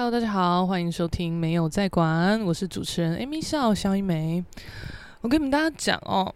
[0.00, 4.42] Hello，大家好，欢迎收听没有在管，我是主持人 Amy 笑肖一梅。
[5.20, 6.34] 我跟你们大家讲哦，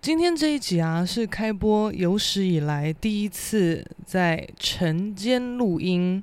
[0.00, 6.20] 今天这一集啊是开播有史以来第一次在晨间录音，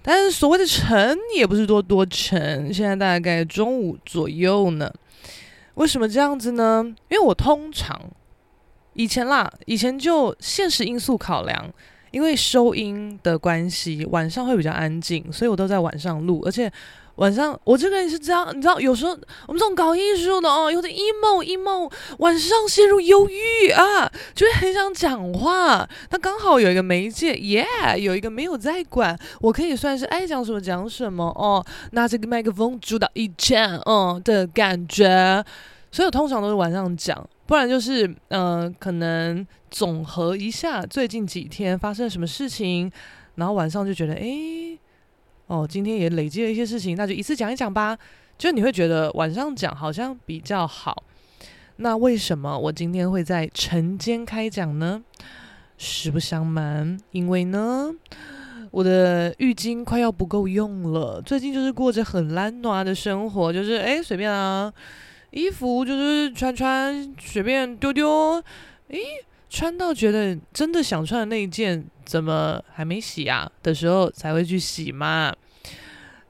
[0.00, 4.90] 但是所谓的晨也不是多多晨，现在大概中午左右呢。
[5.74, 6.82] 为什么这样子呢？
[7.10, 8.00] 因为我通常
[8.94, 11.70] 以前啦，以前就现实因素考量。
[12.14, 16.40] 因为收音的关系，晚上会比较安静，所以我都在晚上录。
[16.46, 16.72] 而且
[17.16, 19.10] 晚上我这个人是这样，你知道，有时候
[19.48, 25.88] 我们这种搞艺术的哦，有点 emo emo，晚上陷入忧郁啊，就会很想讲话。
[26.10, 35.44] 那刚好有一个媒介，yeah，有一个没有在管，我可以算是爱讲什么讲什么哦，拿这个麦克风主导一切，嗯的感觉。
[35.90, 37.28] 所以我通常都是晚上讲。
[37.46, 42.88] 不然就是，嗯、可能总和一下最近几天发生了什么事情，
[43.34, 44.78] 然后晚上就觉得，哎，
[45.48, 47.98] 哦，今天也累积了一些事情，那就一次讲一讲吧。
[48.38, 51.02] 就你会觉得晚上讲好像比较好。
[51.78, 55.02] 那为什么我今天会在晨间开讲呢？
[55.76, 57.90] 实不相瞒，因为呢，
[58.70, 61.20] 我的浴巾快要不够用了。
[61.20, 64.72] 最近就是过着很懒惰的生活，就是哎，随便啊。
[65.32, 68.40] 衣服就是穿穿随便丢丢，
[68.86, 69.00] 诶，
[69.54, 73.48] 穿到觉得真的想穿的那一件，怎么还没洗啊？
[73.62, 75.32] 的时候才会去洗嘛。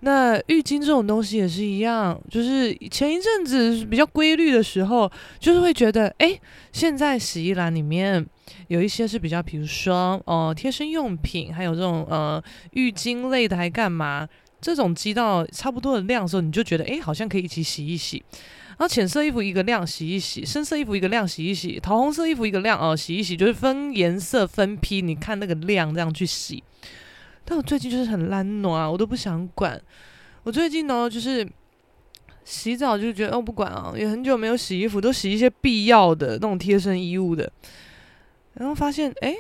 [0.00, 6.38] 那浴巾这种东西也是一样，就是前一阵子比较规律的时候，就是会觉得，诶，
[6.70, 8.22] 现在洗衣篮里面
[8.68, 14.28] 有一些是比较，比如说哦贴身用品，还有这种呃浴巾类的，还干嘛？
[14.60, 18.22] 这种积到差不多的量的时候，你就觉得，诶，好像可以一起洗一洗。
[18.76, 26.60] 然后浅色衣服一个量洗一洗，深色衣服一个量洗一洗，桃红色衣服一个量哦洗一洗，就是分颜色分批，你看那个量这样去洗。
[27.44, 29.80] 但我最近就是很懒惰啊，我都不想管。
[30.42, 31.48] 我最近呢就是
[32.44, 37.50] 洗澡就觉得哦不管啊，也很久没有洗衣服，都洗一些必要的那种贴身衣物的。
[38.54, 39.36] 然后发现哎，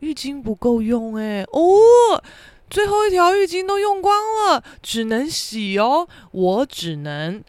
[0.00, 2.22] 浴巾不够用哎哦，
[2.68, 4.12] 最后一条浴巾都用光
[4.48, 7.40] 了，只能洗哦，我只能。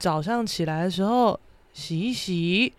[0.00, 1.38] 早上起来的时候
[1.74, 2.72] 洗一洗，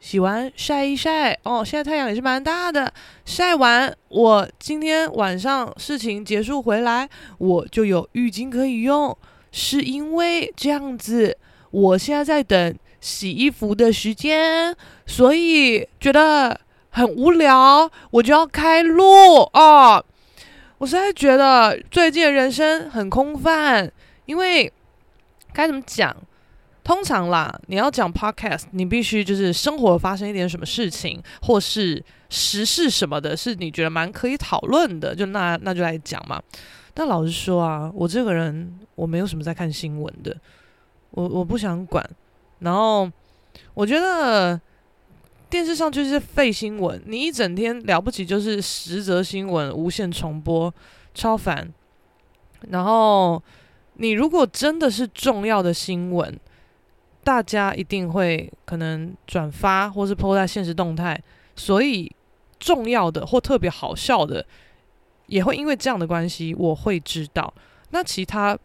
[0.00, 1.64] 洗完晒一晒哦。
[1.64, 2.92] 现在太阳也是蛮大的，
[3.24, 7.08] 晒完我今天晚上事情结束回来，
[7.38, 9.16] 我就有浴巾可以用。
[9.52, 11.38] 是因为这样子，
[11.70, 16.60] 我现在在等洗衣服的时间，所以觉得
[16.90, 19.04] 很无聊，我就要开录
[19.52, 20.04] 哦。
[20.78, 23.88] 我实在觉得最近的人生很空泛，
[24.26, 24.70] 因为
[25.52, 26.14] 该怎么讲？
[26.84, 36.40] 通常啦，你要讲 podcast，你必须就是生活发生一点什么事情，或是时事什么的，是你觉得蛮可以讨论的，就那那就来讲嘛。
[36.92, 40.36] 但老实说啊，我这个人我没有什么在看新闻的，
[41.10, 42.08] 我我不想管。
[42.60, 43.10] 然后
[43.72, 44.60] 我觉得
[45.48, 50.72] 电视上就是废新闻，你一整天了不起就是十则新闻无限重播，
[51.14, 51.72] 超烦。
[52.68, 53.42] 然后
[53.94, 56.38] 你如果真的是重要的新闻，
[57.24, 61.18] 大家一定会可能转发或是 po 在现实动态，
[61.56, 62.14] 所以
[62.60, 64.44] 重要的或特别好笑的，
[65.26, 67.52] 也会因为这样的关系，我会知道。
[67.90, 68.56] 那其他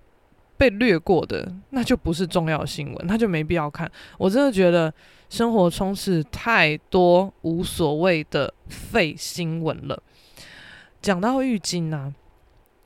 [0.57, 3.89] 被略过的，那就不是重要新闻，那就没必要看。
[4.17, 4.93] 我真的觉得
[5.29, 10.03] 生活充斥太多无所谓的废新闻了。
[11.01, 12.13] 讲到浴巾呢，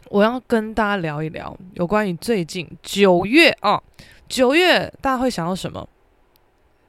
[0.09, 3.81] 我要跟大家聊一聊有关于最近九月啊。
[4.27, 5.87] 九月大家会想到什么？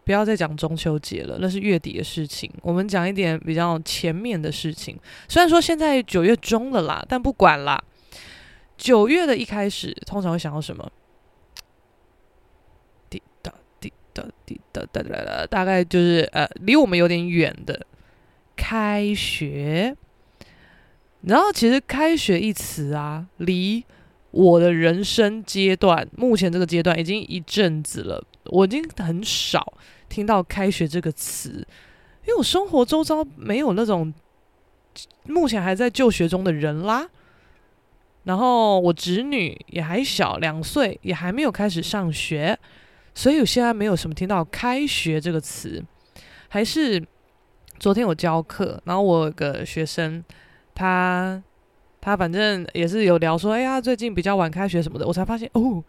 [0.05, 2.51] 不要再讲中秋节了，那是月底的事情。
[2.61, 4.99] 我们讲一点比较前面的事情。
[5.29, 7.83] 虽然说现在九月中了啦，但不管啦。
[8.77, 10.91] 九月的一开始，通常会想到什么？
[13.09, 17.87] 滴答滴答滴答哒哒哒，大概就是呃，离我们有点远的
[18.57, 19.97] 开学。
[21.23, 23.83] 然后，其实“开学”一词啊，离
[24.37, 29.75] 我的人生阶段，目前这个阶段已经一阵子了，我已经很少
[30.09, 31.51] 听到“开学”这个词，
[32.27, 34.13] 因为我生活周遭没有那种
[35.23, 37.09] 目前还在就学中的人啦。
[38.25, 42.59] 然后我侄女也还小，两岁，也还没有开始上学，
[43.15, 45.81] 所以我现在没有什么听到“开学”这个词。
[46.49, 47.01] 还是
[47.79, 50.25] 昨天我教课，然后我有个学生，
[50.75, 51.41] 他。
[52.05, 55.83] 他反正也是有聊说，哎呀，最近比较晚开学什么的，我才发现哦，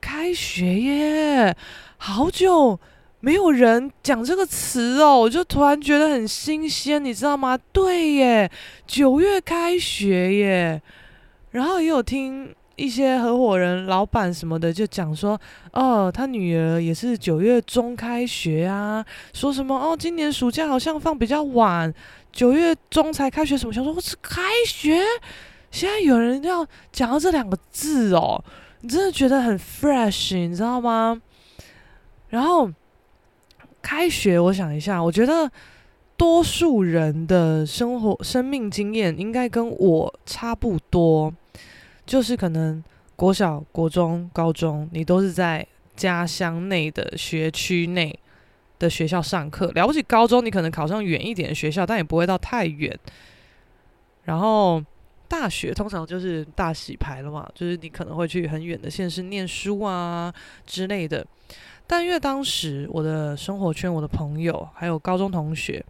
[0.00, 1.56] 开学耶，
[1.96, 2.78] 好久
[3.18, 7.58] 没有人讲这个词哦，我就突然觉得很新鲜，你知道吗？
[7.72, 8.48] 对耶，
[8.86, 10.80] 九月开学耶，
[11.50, 15.38] 然后也有听一些合伙人、老板什么的就讲说，
[15.72, 21.92] 哦，他女儿也是九月中开学啊，说什么哦，今年暑假好像放比较晚，
[22.32, 25.00] 九月中才开学，什么想说我是开学？
[25.70, 28.42] 现在有人要讲到这两个字哦，
[28.80, 31.20] 你真的觉得很 fresh，你知道吗？
[32.28, 32.70] 然后
[33.82, 35.50] 开学，我想一下，我觉得
[36.16, 41.32] 多数人的生活、生命经验应该跟我差不多，
[42.04, 42.82] 就是可能
[43.16, 45.66] 国小、国中、高中，你都是在
[45.96, 48.18] 家乡内的学区内
[48.80, 49.70] 的学校上课。
[49.76, 52.98] 了不起，高中你可能考上远一点的学校，但也不会到太远。
[54.24, 54.82] 然后。
[55.30, 60.34] 大学通常就是大洗牌了嘛，就是你可能会去很远的县市念书啊
[60.66, 61.24] 之类的。
[61.86, 65.80] 但因为当时我的生活圈、我的朋友还有高中同学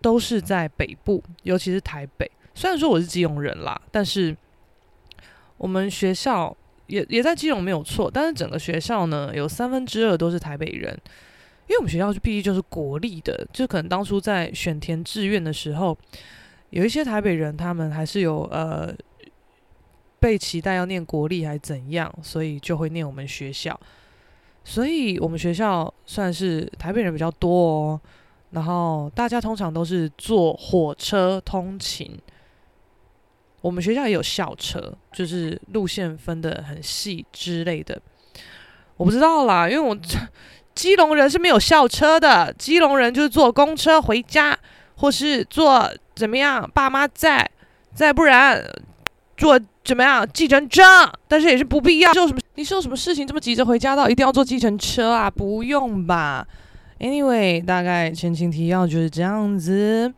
[0.00, 2.30] 都是在北部，尤其是台北。
[2.54, 4.34] 虽然说我是基隆人啦，但是
[5.58, 6.56] 我们学校
[6.86, 10.98] 也也在基隆没有错，但是整个学校呢有三分之二都是台北人，
[11.68, 15.96] 因为我们学校毕竟就是国立的，就可能当初在选填志愿的时候。
[16.70, 18.92] 有一些台北人，他们还是有呃
[20.18, 23.78] 被期待要念国立还是怎样，所以就会念我们学校。
[24.64, 28.00] 所以我们学校算是台北人比较多哦。
[28.50, 32.18] 然后大家通常都是坐火车通勤。
[33.60, 38.00] 我们学校也有校车，就是路线分得很细之类的。
[38.96, 39.96] 我不知道啦，因为我
[40.76, 44.56] 基隆人是没有校车的，基隆人就是坐公车回家，
[44.94, 45.90] 或是坐。
[46.14, 46.66] 怎么样？
[46.72, 47.46] 爸妈在，
[47.92, 48.58] 再不然
[49.36, 50.26] 坐怎么样？
[50.32, 50.82] 计程车，
[51.28, 52.10] 但是也是不必要。
[52.14, 52.40] 有什么？
[52.54, 55.30] 你是有什么事情这么急着回家到一定要坐计程车啊？
[55.30, 56.48] 不用吧。
[57.00, 60.10] Anyway，大概前情提要就是这样子。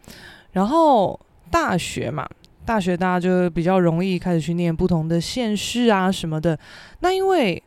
[0.52, 1.19] 然后
[1.50, 2.25] 大学嘛，
[2.64, 6.56] 大学大家就比较容易开始去念不同的县市啊什么的。
[7.00, 7.60] 那因为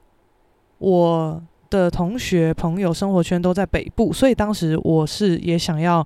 [0.78, 6.06] 我的同学朋友生活圈都在北部，所以当时我是也想要。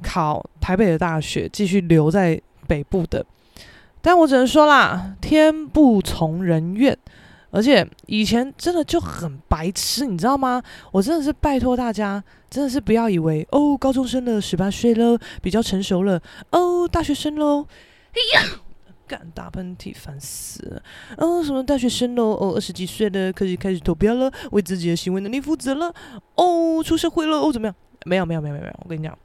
[0.00, 3.26] 考台北的大学，继续留在北部的，
[4.00, 6.96] 但我只能说啦，天不从人愿，
[7.50, 10.62] 而且以前真的就很白痴，你知道吗？
[10.92, 16.22] 我真的是拜托大家，真的是不要以为哦，高中生了，十八岁了，比较成熟了，
[16.52, 17.66] 哦，大学生喽，
[18.12, 18.46] 哎呀，
[19.08, 20.82] 干打喷嚏，烦死了，
[21.16, 25.92] 哦，什么大学生喽，哦，二十几岁了，可以开始投票了，为自己的行为能力负责了，
[26.34, 27.74] 哦，出社会了，哦，怎么样？
[28.04, 29.18] 没有，没有，没有，没有，我跟你讲。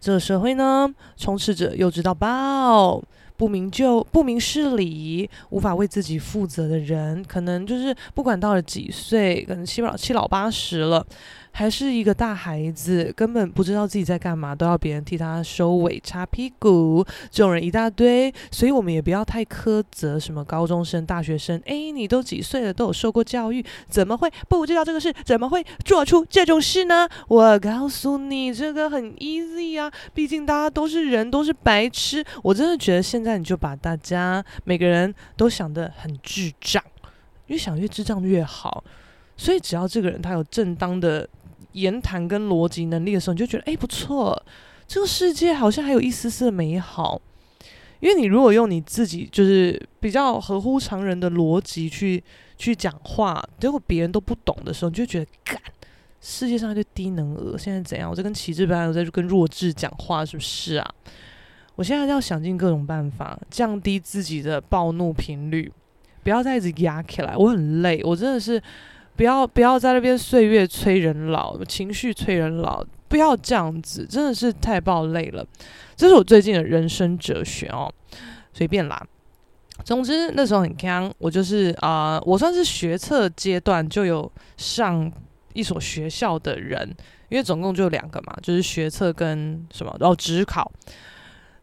[0.00, 3.02] 这个社会呢，充斥着幼稚到爆、
[3.36, 11.04] 不明就不明事理、无法为自己负责的人，可能就是不管到了几岁，可能七老七老八十了。
[11.58, 18.32] 还是一个大孩子，根本不知道自己在干嘛，都要别人替他收尾、擦屁股，这种人一大堆。
[18.52, 21.60] 所以，我们也不要太苛责什么高中生、大学生。
[21.64, 25.12] 诶，你都几岁了，都有受过教育，怎么会不知道这个事？
[25.24, 27.08] 怎么会做出这种事呢？
[27.26, 32.24] 我告诉你，这个很 easy 啊，毕竟大家都是人，都是白痴。
[32.44, 36.80] 我真的觉得现在你就把大家每个人都想得很智障，
[37.48, 38.84] 越想越智障越好。
[39.36, 41.28] 所以，只要这个人他有正当的。
[41.72, 44.40] 言谈跟逻辑能力的时候，你就觉得哎，不错，
[44.86, 47.20] 这个世界好像还有一丝丝的美好。
[48.00, 52.22] 因为你如果用你自己就是比较合乎常人的逻辑去
[52.56, 55.60] 去讲话，结果别人都不懂的时候，你就觉得干，
[56.20, 58.08] 世界上一堆低能儿，现在怎样？
[58.08, 60.94] 我在跟旗智班，我在跟弱智讲话，是不是啊？
[61.74, 65.72] 我现在要想尽各种办法，降低自己的暴怒频率，
[66.22, 67.36] 不要再一直压起来。
[67.36, 68.62] 我很累，我真的是。
[69.18, 75.44] 不要不要在那边岁月催人老，情绪催人老，不要这样子，真的是太爆累了。
[75.96, 77.92] 这是我最近的人生哲学哦，
[78.52, 79.04] 随便啦。
[79.82, 85.10] 总之那时候很锵，我就是啊、我算是学测阶段就有上
[85.52, 86.88] 一所学校的人，
[87.28, 90.70] 因为总共就两个嘛，就是学测跟什么，然后指考。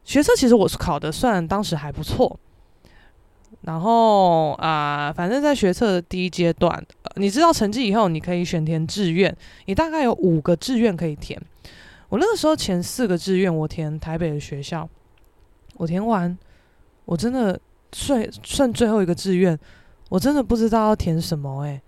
[0.03, 2.37] 学测其实我是考的算当时还不错。
[3.61, 6.85] 然后啊、反正在学测的第一阶段，
[7.15, 9.35] 你知道成绩以后，你可以选填志愿，
[9.65, 11.41] 你大概有五个志愿可以填。
[12.09, 14.87] 我那个时候前四个志愿，我填台北的学校，
[15.77, 16.37] 我填完，
[17.05, 17.59] 我真的
[17.91, 19.57] 算算最后一个志愿，
[20.09, 21.81] 我真的不知道要填什么哎、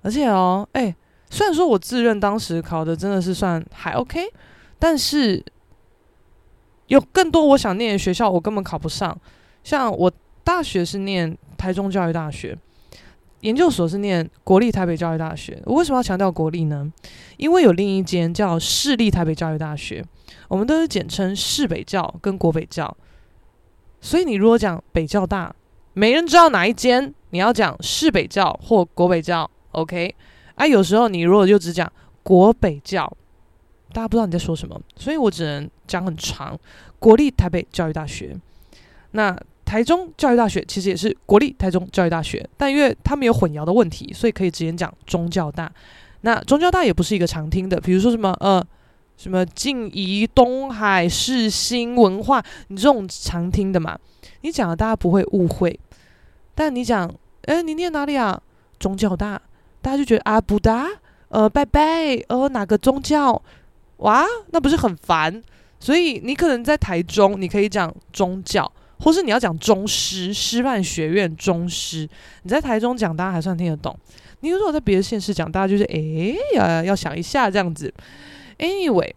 [0.00, 0.96] 而且哦，哎，
[1.28, 4.20] 虽然说我自认当时考的真的是算还 OK，
[4.78, 5.44] 但是
[6.86, 9.14] 有更多我想念的学校，我根本考不上，
[9.62, 10.10] 像我。
[10.48, 12.56] 大学是念台中教育大学，
[13.40, 15.60] 研究所是念国立台北教育大学。
[15.66, 16.90] 我为什么要强调国立呢？
[17.36, 20.02] 因为有另一间叫市立台北教育大学，
[20.48, 22.96] 我们都是简称市北教跟国北教。
[24.00, 25.54] 所以你如果讲北教大，
[25.92, 30.14] 没人知道哪一间，你要讲市北教或国北教，OK？
[30.54, 33.06] 啊，有时候你如果就只讲国北教，
[33.92, 36.58] 大家不知道你在说什么，所以我只能讲很长。
[36.98, 38.34] 国立台北教育大学，
[39.10, 39.38] 那
[39.68, 45.70] 台中教育大学其实也是国立台中教育大学，但因为他们有混淆的问题，所以可以直接讲中教大。
[46.22, 48.66] 那中教大也不是一个常听的，比如说什么呃。
[49.18, 53.98] 什么静怡、东海、世新、文化，你这种常听的嘛？
[54.42, 55.76] 你讲了大家不会误会，
[56.54, 57.12] 但你讲，
[57.46, 58.40] 哎，你念哪里啊？
[58.78, 59.42] 中教大，
[59.82, 60.86] 大家就觉得啊，不大，
[61.30, 63.42] 呃，拜拜，呃，哪个宗教？
[63.96, 65.42] 哇，那不是很烦？
[65.80, 72.08] 所以你可能在台中，你可以讲宗教，或是你要讲中师、师范学院、中师。
[72.42, 73.96] 你在台中讲，大家还算听得懂。
[74.40, 77.92] 你如果在别的县市讲，大家就是哎呀，要想一下这样子。
[78.58, 79.12] Anyway，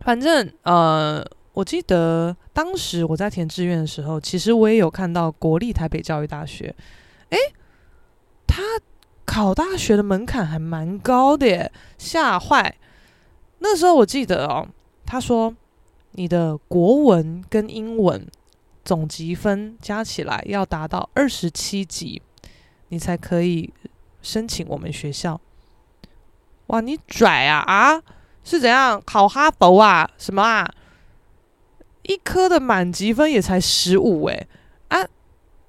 [0.00, 6.74] 反正呃，我记得当时我在填志愿的时候，其实我也有看到国立台北教育大学。
[7.30, 7.38] 诶，
[8.46, 8.62] 他
[9.24, 12.76] 考大学的门槛还蛮高的耶，吓坏！
[13.60, 14.68] 那时候我记得哦，
[15.06, 15.54] 他说
[16.12, 18.26] 你的国文跟英文
[18.84, 22.20] 总级分加起来要达到二十七级，
[22.88, 23.72] 你才可以
[24.22, 25.40] 申请我们学校。
[26.66, 28.02] 哇，你拽啊啊！
[28.44, 30.08] 是怎样考哈佛啊？
[30.18, 30.68] 什么啊？
[32.02, 34.48] 一科的满级分也才十五诶。
[34.88, 35.06] 啊，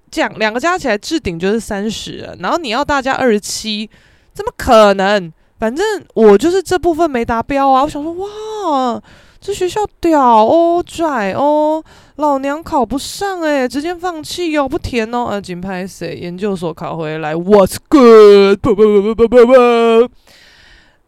[0.09, 3.89] 这样两个加起来置顶就是三十，然后你要大家二十七，
[4.33, 5.31] 怎么可能？
[5.59, 7.83] 反正我就是这部分没达标啊！
[7.83, 9.01] 我想说，哇，
[9.43, 11.83] 这学校屌哦，拽哦，
[12.15, 15.25] 老娘考不上诶，直接放弃哦，不填哦。
[15.31, 18.57] 呃、金牌谁研究所考回来，What's good？
[18.61, 20.09] 不不不不不不不。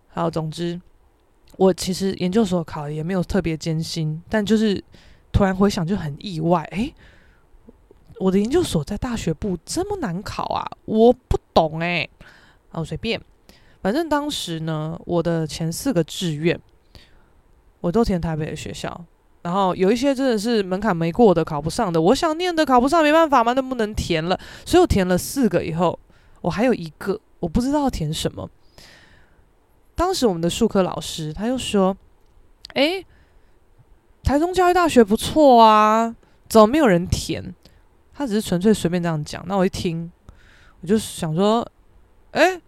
[0.10, 0.82] 好，总之。
[1.56, 4.84] 我其实研究所考也没有特别艰辛，但就是
[5.32, 6.94] 突然回想就很意外，诶，
[8.20, 10.70] 我的研究所在大学部这么难考啊？
[10.84, 12.10] 我不懂诶。
[12.68, 13.22] 好，随便，
[13.82, 16.60] 反正当时呢，我的前四个志愿
[17.86, 19.00] 我都填台北的学校，
[19.44, 26.00] 然后有一些真的是门槛没过的考不上的，我想念的考不上没办法嘛，那不能填了，所以我填了四个以后，
[26.42, 28.50] 我还有一个我不知道填什么。
[29.94, 31.96] 当时我们的术科老师他又说
[32.74, 33.06] ：“诶，
[34.24, 36.16] 台中教育大学不错啊，
[36.50, 37.54] 怎么没有人填？”
[38.18, 39.46] 他只是纯粹随便这样讲。
[39.48, 40.12] 那我一听，
[40.82, 41.64] 我就想说
[42.34, 42.60] ：“诶，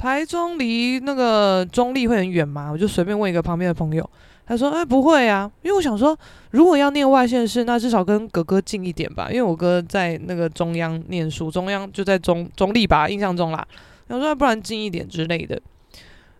[0.00, 4.08] 台中离那个中立会很远吗？”我就随便问一个旁边的朋友，
[4.46, 6.18] 他说：“诶，不会啊，因为我想说，
[6.52, 13.68] 如果要念外县市，那至少跟哥哥近一点吧，因为我哥在那个中央念书，中央就在中中立吧，印象中啦。
[14.08, 15.60] 想说不然近一点之类的。”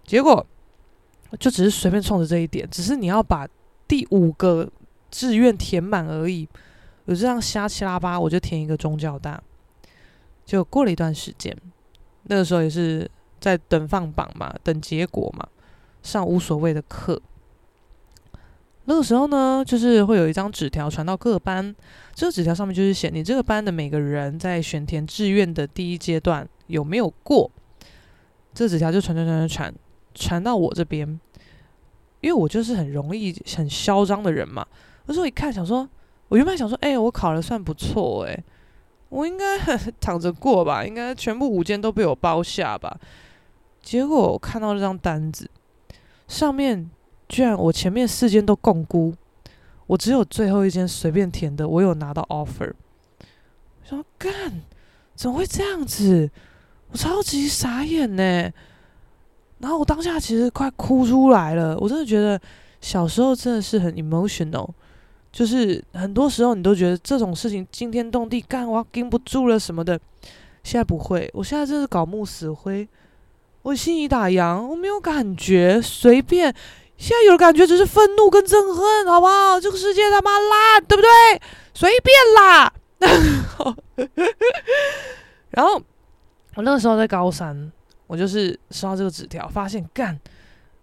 [0.07, 0.45] 结果
[1.39, 3.47] 就只是随便冲着这一点，只是你要把
[3.87, 4.67] 第五个
[5.11, 6.49] 志愿填满而已。
[7.05, 9.39] 有这样瞎七拉八，我就填一个中教大。
[10.47, 11.55] 就过了一段时间，
[12.25, 13.09] 那个时候也是
[13.41, 15.49] 在等放榜嘛，等结果嘛，
[16.03, 17.21] 上无所谓的课。
[18.85, 21.75] 那个时候呢，就是会有一张纸条传到各班，
[22.15, 27.51] 这个纸条上面就是写你这个班的每个人在选填志愿的第一阶段有没有过。
[28.53, 29.75] 这纸条就传传传传传。
[30.13, 31.09] 传到我这边，
[32.21, 34.67] 因为我就是很容易很嚣张的人嘛。
[35.07, 35.89] 那时候一看，想说，
[36.27, 38.45] 我原本想说，哎、我考得算不错，哎，
[39.09, 39.57] 我应该
[40.01, 42.99] 躺着过吧，应该全部五间都被我包下吧。
[43.83, 45.49] 结果我看到这张单子，
[46.29, 46.91] 上面
[47.29, 49.15] 居然我前面四间都共估，
[49.87, 52.73] 我只有最后一间随便填的，我有拿到 offer。
[53.19, 54.33] 我说干，
[55.15, 56.31] 怎么会这样子？
[56.93, 58.23] 我超级傻眼呢。
[59.59, 62.41] 然后我当下其实快哭出来了，我真的觉得
[62.81, 64.69] 小时候真的是很 emotional，
[65.31, 70.01] 就是很多时候你都觉得这种事情惊天动地，干我要顶不住了什么的。
[70.63, 72.89] 现在不会，我现在真是搞木死灰，
[73.63, 76.55] 我心已打烊，我没有感觉，随便。
[76.97, 79.61] 现在有的感觉只是愤怒跟憎恨，好不好？
[79.61, 81.09] 这个世界他妈烂，对不对？
[81.73, 82.73] 随便啦。
[85.51, 85.83] 然后
[86.57, 87.73] 我那个时候在高三。
[88.07, 90.19] 我就是收到这个纸条，发现干，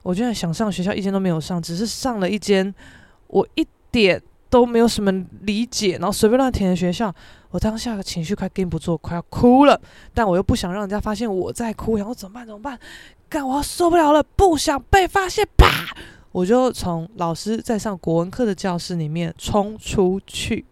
[0.01, 2.73] 我居然想上学校，一间都没有上，只是上了一间
[3.27, 5.11] 我一点都没有什么
[5.41, 7.13] 理解，然后随便乱填的学校。
[7.49, 9.79] 我当下的情绪快跟不住，快要哭了，
[10.13, 12.45] 但我又不想让人家发现我在哭，然后怎么办？
[12.45, 12.77] 怎么办？
[13.29, 15.95] 干，我要受不了了，不想被发现，啪！
[16.33, 20.65] 我就从老师在上国文课的教室里面冲出去。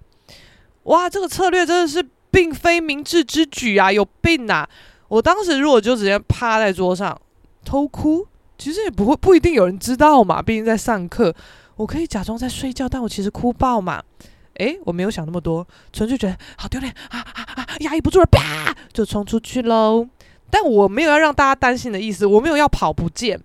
[0.84, 4.70] 哇，这个策略真的是并非明智之举啊，有病啊！
[5.08, 7.20] 我当时如果就直接趴在桌上
[7.64, 8.28] 偷哭，
[8.58, 10.42] 其实也不会不一定有人知道嘛。
[10.42, 11.34] 毕竟在上课，
[11.76, 14.04] 我可以假装在睡觉，但我其实哭爆嘛。
[14.56, 17.68] 诶，我没有想那么多，纯粹觉得好丢脸啊啊啊！
[17.82, 20.08] 压抑不住了，啪就冲出去喽。
[20.50, 23.38] 但我没有要让大家担心的意思，我没有要跑不见，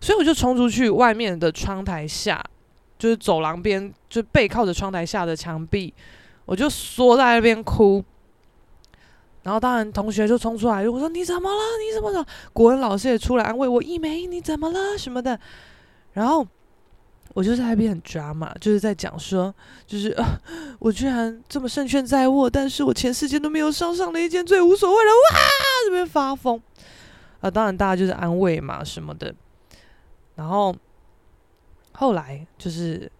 [0.00, 2.40] 所以我就冲出去外面的窗台下，
[2.96, 5.92] 就是走廊边，就背靠着窗台下的墙壁，
[6.44, 8.04] 我就缩在那边哭。
[9.42, 11.60] 然后当然同学就冲出来，我说你怎么了？
[11.84, 12.24] 你怎么了？
[12.52, 14.96] 国文老师也出来安慰我，一梅你怎么了？
[14.96, 15.36] 什么的。
[16.12, 16.46] 然后
[17.34, 19.54] 我就是在那边很抓嘛就是在讲说，
[19.86, 20.24] 就是呃，
[20.78, 25.40] 我居然这么胜券在握，但是我前四间都没有上，上了一件最无所谓的，哇，
[25.86, 26.60] 这边发疯。
[27.40, 29.34] 啊、当然大家就是安慰嘛什么的。
[30.34, 30.74] 然后
[31.92, 33.10] 后来就是，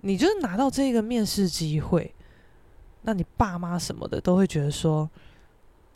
[0.00, 2.14] 你就是拿到这个面试机会，
[3.02, 5.08] 那你爸妈什么的都会觉得说。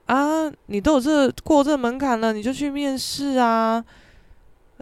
[0.07, 3.85] 啊，你都有这过这门槛了，你就去面试啊，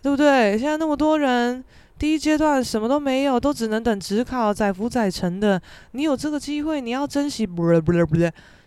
[0.00, 0.56] 对不对？
[0.56, 1.64] 现在那么多人，
[1.98, 5.60] 第一阶段什么都没有，都只能等指考，载浮载沉的。
[5.92, 8.16] 你有这个机会，你要珍惜，不不不不，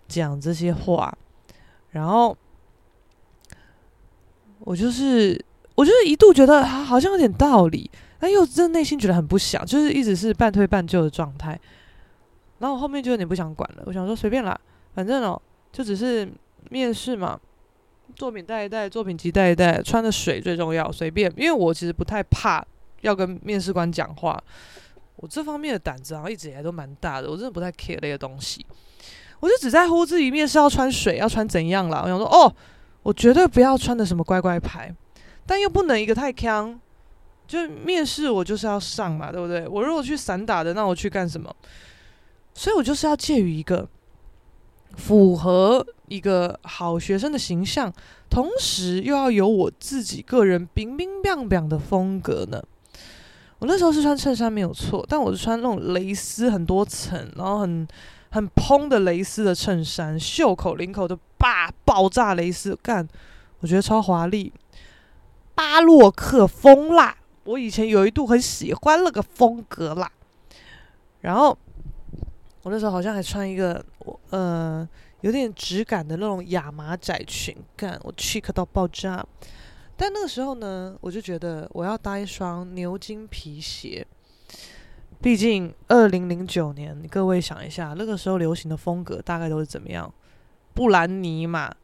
[0.07, 1.15] 讲这些话。
[1.91, 2.36] 然后
[4.59, 5.39] 我就是，
[5.75, 11.59] 我就是一度觉得好像有点道理，但又真的内心觉得很不想，就是一直是半推半就的状态。
[12.59, 14.59] 然后我后面就有点不想管了，我想说随便啦，
[14.93, 16.29] 反正哦，就只是。
[16.69, 17.39] 面试嘛，
[18.15, 21.31] 作品带一带，作品集带一带，穿的水最重要，随便。
[21.36, 22.63] 因为我其实不太怕
[23.01, 24.41] 要跟面试官讲话，
[25.15, 28.65] 我这方面的胆子啊一直以来都蛮大的，我真的不太 care 那些东西，
[29.39, 32.01] 我就只在乎自己面试要穿水，要穿怎样啦。
[32.03, 32.53] 我想说，哦，
[33.03, 34.94] 我绝对不要穿的什么乖乖牌，
[35.46, 36.77] 但又不能一个太锵，
[37.48, 39.68] 就面试我就是要上嘛，对不对？
[39.68, 41.56] 我如果去散打的，那我去干什么？
[42.53, 43.88] 所以我就是要介于一个
[44.96, 45.86] 符合。
[46.10, 47.94] 一个好学生的形象，
[48.32, 52.60] 同时又要有我自己个人冰冰凉凉的风格呢。
[53.60, 57.88] 我那时候是穿衬衫没有错，但我是穿那种蕾丝很多层，然后很
[58.32, 61.48] 很蓬的蕾丝的衬衫，袖口领口都爆
[61.86, 63.08] 爆炸蕾丝，干，
[63.60, 64.51] 我觉得超华丽，
[65.54, 67.15] 巴洛克风啦。
[67.43, 70.12] 我以前有一度很喜欢那个风格啦。
[71.22, 71.58] 然后
[72.63, 74.88] 我那时候好像还穿一个，我呃。
[75.22, 79.22] 有点质感的那种亚麻窄裙，干我 chic 到爆炸。
[79.99, 84.07] 但那个时候呢，我就觉得我要搭一双牛津皮鞋。
[85.21, 90.09] 毕竟二零零九年，各位想一下，那个时候流行的风格大概都是怎么样？
[90.73, 91.75] 布兰妮嘛，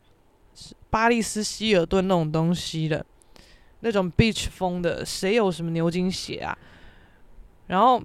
[0.89, 3.05] 巴利斯希尔顿那种东西的，
[3.81, 6.57] 那种 beach 风的，谁有什么牛津鞋啊？
[7.67, 8.01] 然后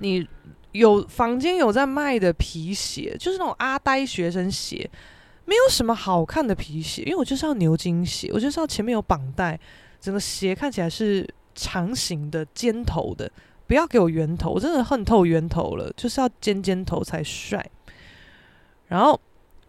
[0.00, 0.26] 你。
[0.72, 4.90] 有房间有在卖的皮鞋，就是那种阿呆学生鞋，
[5.46, 9.58] 没有什么好看的皮鞋，因为我就是要牛津鞋，我就是要前面有绑带，
[10.00, 13.30] 整个鞋看起来是长形的尖头的，
[13.66, 17.64] 不要给我圆头，我真的恨透圆头了，就是要尖尖头才帅。
[18.88, 19.18] 然后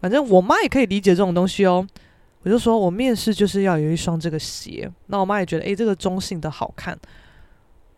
[0.02, 1.88] 反正我妈也可以理解这种东西哦，
[2.44, 6.98] 我就说我面试就是要有一双这个鞋，那我妈也觉得诶，这个中性的好看。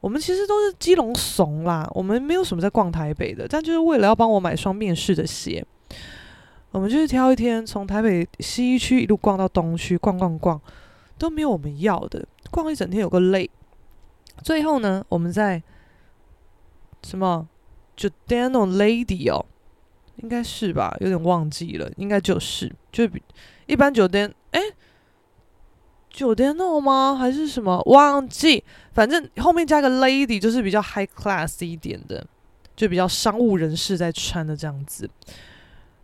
[0.01, 5.65] 我们其实都是基隆怂啦，我们没有什么在逛台北的，但就是为了要帮我买双面试的鞋，
[6.71, 10.59] 我们就是挑一天从台北西区一路逛到东区，逛逛逛
[11.17, 13.49] 都没有我们要的，逛一整天有个累。
[14.43, 15.61] 最后呢，我们在
[17.03, 17.47] 什么
[17.97, 19.45] Giordano Lady 哦，
[20.17, 23.21] 应该是吧，有点忘记了，应该就是就比
[23.65, 24.61] 一般酒店哎。
[26.09, 27.15] 酒店弄吗？
[27.15, 27.79] 还是什么？
[27.85, 32.25] 忘记，反正后面加个 lady 就是比较 high class 一点的，
[32.75, 35.07] 就比较商务人士在穿的这样子。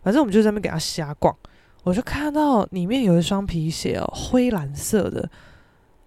[0.06, 1.36] 反正我们就在那边给他瞎逛，
[1.82, 5.28] 我就看到里面有一双皮鞋哦，灰蓝色的，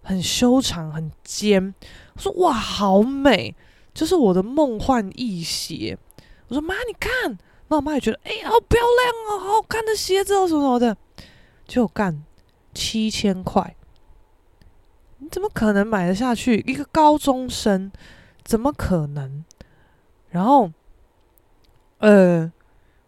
[0.01, 1.75] 很修长，很尖。
[2.15, 3.53] 我说哇，好美，
[3.93, 5.97] 就是我的梦幻一鞋。
[6.47, 10.95] 我说妈，你看，那我妈也觉得，哎、好漂亮哦，好好看的鞋子哦，什么什么的，
[11.67, 12.23] 就干
[12.73, 13.75] 七千块。
[15.17, 16.63] 你怎么可能买得下去？
[16.65, 17.91] 一个高中生
[18.45, 19.43] 怎么可能？
[20.29, 20.71] 然后，
[21.97, 22.49] 呃，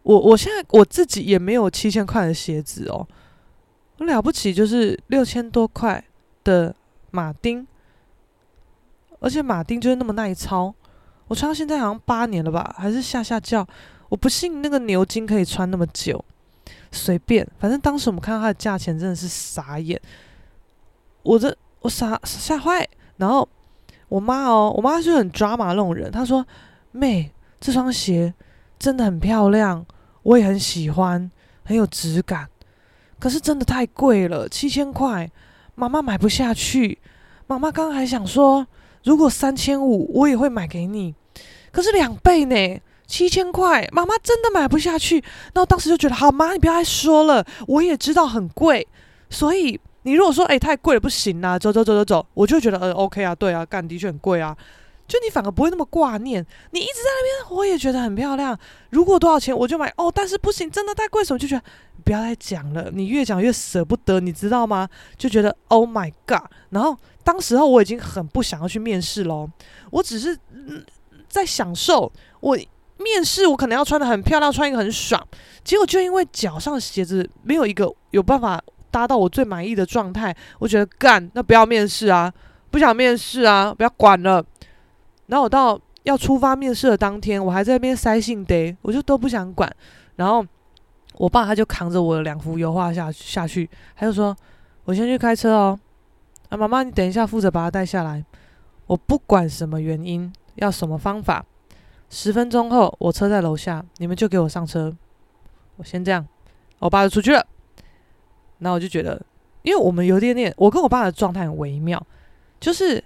[0.03, 3.07] 我我现在我自己也没有七千块的鞋子哦，
[3.97, 6.03] 我了不起就是六千多块
[6.43, 6.75] 的
[7.11, 7.65] 马丁，
[9.19, 10.73] 而且马丁就是那么耐操，
[11.27, 13.67] 我穿到现在好像八年了吧，还是吓吓叫，
[14.09, 16.23] 我不信那个牛津可以穿那么久，
[16.91, 19.99] 随便，反正当时我们看到它的价钱真的是傻眼，
[21.23, 21.55] 我这。
[21.83, 22.87] 我傻吓坏，
[23.17, 23.49] 然后
[24.07, 26.45] 我妈哦，我妈是很抓马那种人，她说
[26.93, 28.31] ：“妹，这双鞋
[28.81, 29.85] 真的很漂亮，
[30.23, 31.29] 我也很喜欢，
[31.63, 32.49] 很有质感，
[33.19, 35.29] 可是真的太贵了，七千块，
[35.75, 36.97] 妈妈买不下去。
[37.45, 38.65] 妈妈刚刚还想说，
[39.03, 41.13] 如果三千五，我也会买给你，
[41.71, 45.23] 可是两倍呢，七千块，妈妈真的买不下去。
[45.53, 48.87] 那我当时就觉得，好妈，你不要再说了，我也知道很贵，
[49.29, 54.57] 所以你如果说，哎、太贵了，不行啊，走走走走走，我就觉得，呃，OK 啊，对啊，干的确很贵啊。
[55.11, 58.57] 就你反而不会那么挂念，你一直在那边，我也觉得很漂亮。
[58.91, 61.61] 如果多少钱我就买哦，但是不行，真的太贵，什么就觉得
[62.05, 62.89] 不要再讲了。
[62.93, 64.87] 你越讲越舍不得，你知道吗？
[65.17, 66.49] 就觉得 Oh my God！
[66.69, 69.49] 然后当时候我已经很不想要去面试喽，
[69.89, 70.39] 我只是
[71.27, 72.57] 在享受我
[72.97, 75.21] 面试，我可能要穿得很漂亮，穿一个很爽。
[75.61, 82.31] 结果就因为脚上鞋子没有一个有办法搭到我最满意的状态，我觉得干，那不要面试啊，
[82.69, 84.41] 不想面试啊，不要管了。
[85.31, 89.73] 然后我到要出发面试的当天，我还在那边塞信得，我就都不想管。
[90.17, 90.45] 然后
[91.13, 94.35] 我爸他就扛着我的两幅油画下下去，他就说
[94.83, 95.79] ：“我先去开车哦，
[96.49, 98.25] 啊，妈妈你等一下负责把他带下来。
[98.87, 101.45] 我不管什么原因，要什么方法，
[102.09, 104.93] 十分钟后我车在楼下，你们就给我上车。
[105.77, 106.27] 我先这样，
[106.79, 107.47] 我爸就出去了。
[108.59, 109.21] 然后我就觉得，
[109.61, 112.05] 因为我们有点点，我跟我爸的状态很微妙，
[112.59, 113.01] 就是。”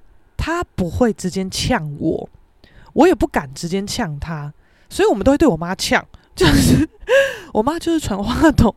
[0.46, 2.30] 他不会直接呛我，
[2.94, 4.54] 我也不敢直接呛他，
[4.88, 6.06] 所以我们都会对我妈呛，
[6.36, 6.88] 就是
[7.52, 8.72] 我妈就是传话筒，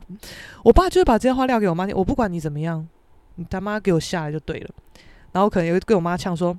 [0.64, 2.88] 我爸就是把这些话撂给我妈听，我不管你怎么样，
[3.34, 4.70] 你他妈给我下来就对了。
[5.32, 6.58] 然后可能也会跟我妈呛说，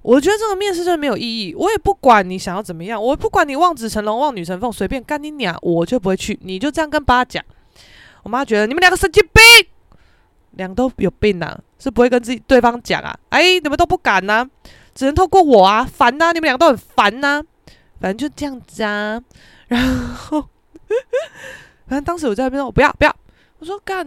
[0.00, 7.44] 我觉得这个面试真的没有意义，我也不管你想要怎么样，我不管你望子成龙望女成凤，随便干你娘，我就不会去，你就这样跟爸讲。
[8.22, 9.73] 我妈觉得你们两个神经病。
[10.56, 13.16] 两都有病、啊，是不会跟自己对方讲啊？
[13.30, 14.50] 哎，你们都不敢呐、啊，
[14.94, 16.32] 只能透过我啊，烦呐、啊！
[16.32, 17.44] 你们两个都很烦呐、啊，
[18.00, 19.20] 反正就这样子啊。
[19.68, 20.40] 然后，
[21.88, 23.16] 反正当时我在那边说，我不要不要，
[23.58, 24.06] 我说干，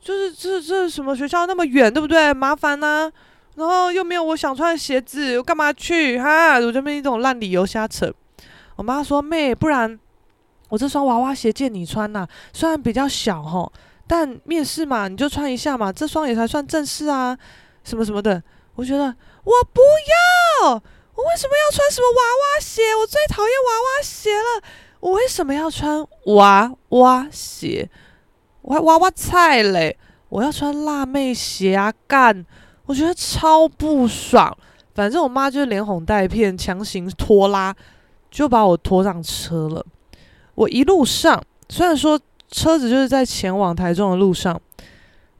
[0.00, 2.32] 就是这这什么学校那么远，对不对？
[2.32, 3.12] 麻烦呐、啊，
[3.56, 6.54] 然后又没有我想穿的鞋子，我干嘛去哈？
[6.60, 8.12] 我这边一种烂理由瞎扯。
[8.76, 9.98] 我妈说妹，不然
[10.68, 13.72] 我这双娃娃鞋借你穿呐、啊，虽然比较小吼。
[14.14, 17.34] 但面试嘛，你就穿一下嘛，这双也才算正式啊，
[17.82, 18.42] 什么什么的。
[18.74, 19.80] 我觉得我不
[20.60, 22.82] 要，我为什么要穿什么娃娃鞋？
[23.00, 24.62] 我最讨厌娃娃鞋了。
[25.00, 27.88] 我为什么要穿娃娃鞋？
[28.60, 29.96] 我还娃娃菜嘞！
[30.28, 31.90] 我要穿辣妹鞋啊！
[32.06, 32.44] 干，
[32.84, 34.54] 我觉得超不爽。
[34.94, 37.74] 反正我妈就连哄带骗，强行拖拉，
[38.30, 39.82] 就把我拖上车了。
[40.54, 42.20] 我一路上虽然说。
[42.52, 44.60] 车子就是在前往台中的路上，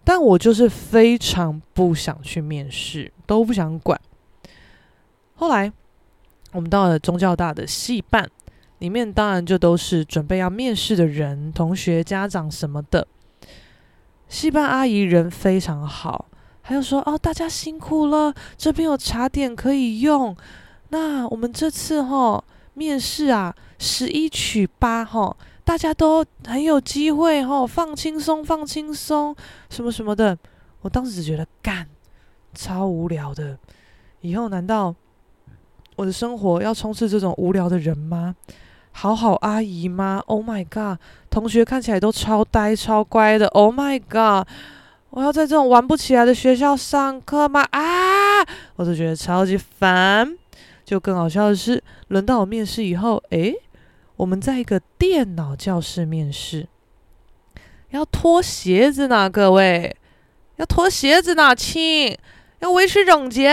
[0.02, 4.00] 但我就是非常不想去面试，都不想管。
[5.34, 5.70] 后来
[6.52, 8.26] 我们到了宗教大的戏办，
[8.78, 13.06] 里面当然就都是准备要面试的人、同学、家长什么的。
[14.26, 16.24] 戏班阿姨人非常好，
[16.62, 20.34] 还有说：“哦，大家辛苦了，这边有茶点可以用。
[20.88, 29.34] 那我们这次哈面试啊，十一取八哈。”大家都很有机会吼，放轻松，放轻松，
[29.70, 30.36] 什么什么的。
[30.80, 31.86] 我当时只觉得干，
[32.54, 33.56] 超无聊的。
[34.20, 34.94] 以后难道
[35.96, 38.34] 我的生活要充斥这种无聊的人吗？
[38.90, 40.98] 好好阿姨吗？Oh my god！
[41.30, 43.46] 同学看起来都超呆、超乖的。
[43.48, 44.46] Oh my god！
[45.10, 47.62] 我要在这种玩不起来的学校上课吗？
[47.70, 48.42] 啊！
[48.76, 50.36] 我都觉得超级烦。
[50.84, 53.54] 就更好笑的是，轮到我面试以后，诶。
[54.22, 56.68] 我们在一个电脑教室面试，
[57.90, 59.96] 要脱鞋子呢，各位，
[60.56, 62.16] 要脱鞋子呢，亲，
[62.60, 63.48] 要维持整洁，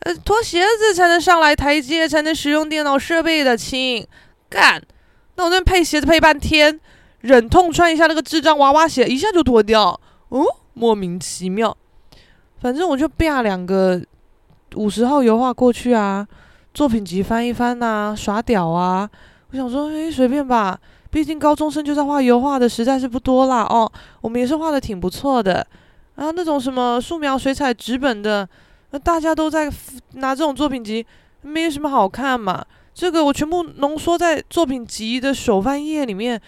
[0.00, 4.04] 呃，脱鞋子才能上来台阶，才能使用电脑设备的，亲，
[4.50, 4.82] 干，
[5.36, 6.80] 那我这配鞋子配半天，
[7.20, 11.76] 忍痛穿一下那个智障娃娃鞋，一下就脱掉，哦，莫名其妙，
[12.60, 14.02] 反正我就啪两个
[14.74, 16.26] 五十号油画过去啊，
[16.74, 19.08] 作品集翻一翻啊，耍屌啊。
[19.50, 20.78] 我想说，诶，随便吧，
[21.10, 23.62] 毕竟高中生就在画油画的实在是不多啦。
[23.62, 25.66] 哦，我们也是画的挺不错的
[26.16, 28.46] 啊，那种什么素描、水彩、纸本的，
[28.90, 29.72] 那大家都在
[30.12, 31.06] 拿这种作品集，
[31.40, 32.62] 没什么好看嘛。
[32.94, 36.38] 这个我全部浓缩在作品集的首翻页里面，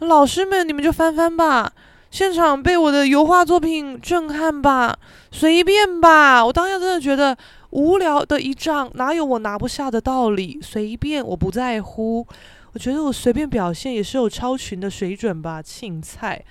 [0.00, 1.72] 老师们你们就翻翻吧，
[2.10, 4.98] 现场被我的油画作品震撼吧，
[5.30, 6.44] 随便吧。
[6.44, 7.34] 我当下真的觉得。
[7.70, 10.58] 无聊的一仗，哪有我拿不下的道理？
[10.60, 12.26] 随便，我不在乎。
[12.72, 15.60] 我觉得我随便表现也是有超群的水准吧。
[15.60, 16.44] 青菜，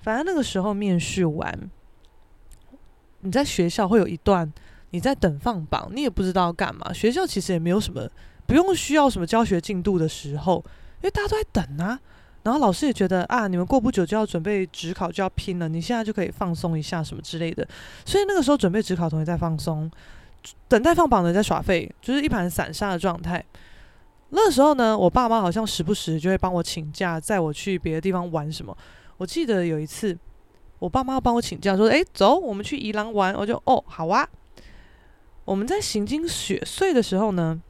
[0.00, 1.70] 反正那个时候面试完，
[3.20, 4.50] 你在学校会有一段
[4.90, 6.92] 你在等放榜，你也不知道干嘛。
[6.92, 8.08] 学校其实也没有什么
[8.46, 10.64] 不用需要什么教学进度的时候，
[11.02, 12.00] 因为大家都在等啊。
[12.42, 17.68] 然后老师也觉得啊，你们过不久就要准备职考，就要拼了，你现在就可以放松一下什么之类的。
[18.06, 19.90] 所以那个时候准备职考，同学在放松。
[20.68, 23.44] 等待放榜的在耍废，就是一盘散沙的状态。
[24.30, 28.76] 那时候呢，我爸妈好像时不时就会帮我请假，载我去别的地方玩什么。
[29.16, 30.16] 我记得有一次，
[30.78, 34.28] 我爸妈帮我请假，说：“哎，走，我们去宜兰玩。”我就：“哦，好啊。”
[35.44, 37.60] 我们在行经雪隧的时候呢，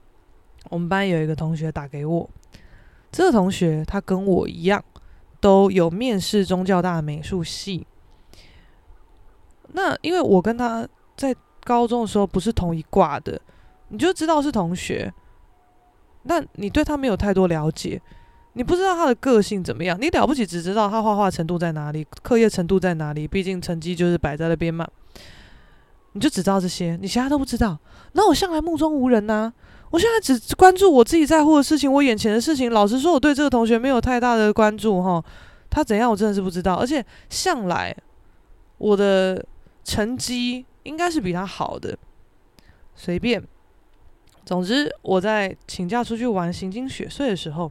[0.68, 2.28] 我们班有一个同学打给我。
[3.10, 4.84] 这个同学他跟我一样，
[5.40, 7.86] 都有面试中教大的美术系。
[9.72, 11.34] 那因为我跟他在
[11.70, 13.40] 高中的时候不是同一挂的，
[13.90, 15.12] 你就知道是同学，
[16.26, 18.02] 但你对他没有太多了解，
[18.54, 19.96] 你不知道他的个性怎么样。
[20.00, 24.84] 你了不起只知道他画画程度在哪里，课业程度在哪里，毕竟成绩就是摆在那边嘛。
[26.14, 27.78] 你就只知道这些，你其他都不知道。
[28.14, 29.52] 那我向来目中无人呐、
[29.90, 32.72] 我现在只关注我自己在乎的事情，我眼前的事情。
[32.72, 35.24] 老实说，我对这个同学没有太大的关注哈。
[35.70, 36.74] 他怎样，我真的是不知道。
[36.74, 37.96] 而且向来
[38.78, 39.44] 我的
[39.84, 41.96] 成绩应该是比他好的，
[42.94, 43.42] 随便。
[44.44, 47.70] 总之，我在请假出去玩行经雪隧的时候，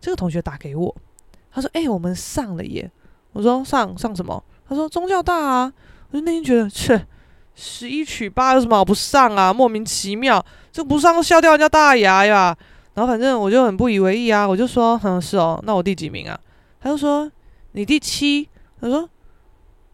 [0.00, 0.94] 这个同学打给我，
[1.50, 2.90] 他说：“哎、我们上了耶。”
[3.32, 5.72] 我说：“上上什么？”他说：“中教大啊。”
[6.10, 7.06] 我就内心觉得，切。
[7.56, 9.52] 十一取八有什么好不上啊？
[9.52, 12.56] 莫名其妙，这不上笑掉人家大牙呀！
[12.94, 16.40] 然后反正我就很不以为意啊，我就说，嗯，是哦，那我第几名啊？
[16.80, 17.30] 他就说
[17.72, 18.48] 你第七。
[18.80, 19.08] 他说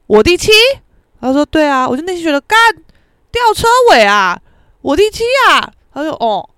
[0.07, 0.51] 我第七。
[1.21, 2.59] 他说对啊，我就内心觉得干
[3.31, 4.41] 吊车尾啊，
[4.83, 5.73] 我第七啊。
[5.93, 6.49] 他说哦，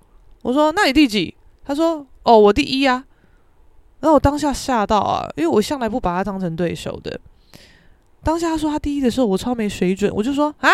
[0.42, 1.34] 我说那你第几？
[1.64, 3.04] 他说哦，我第一啊。
[4.00, 7.20] 然后我当下吓到啊，因为我向来不把他当成对手的。
[8.22, 10.70] 当下他说他第一的时候，我超没水准，我就说啊，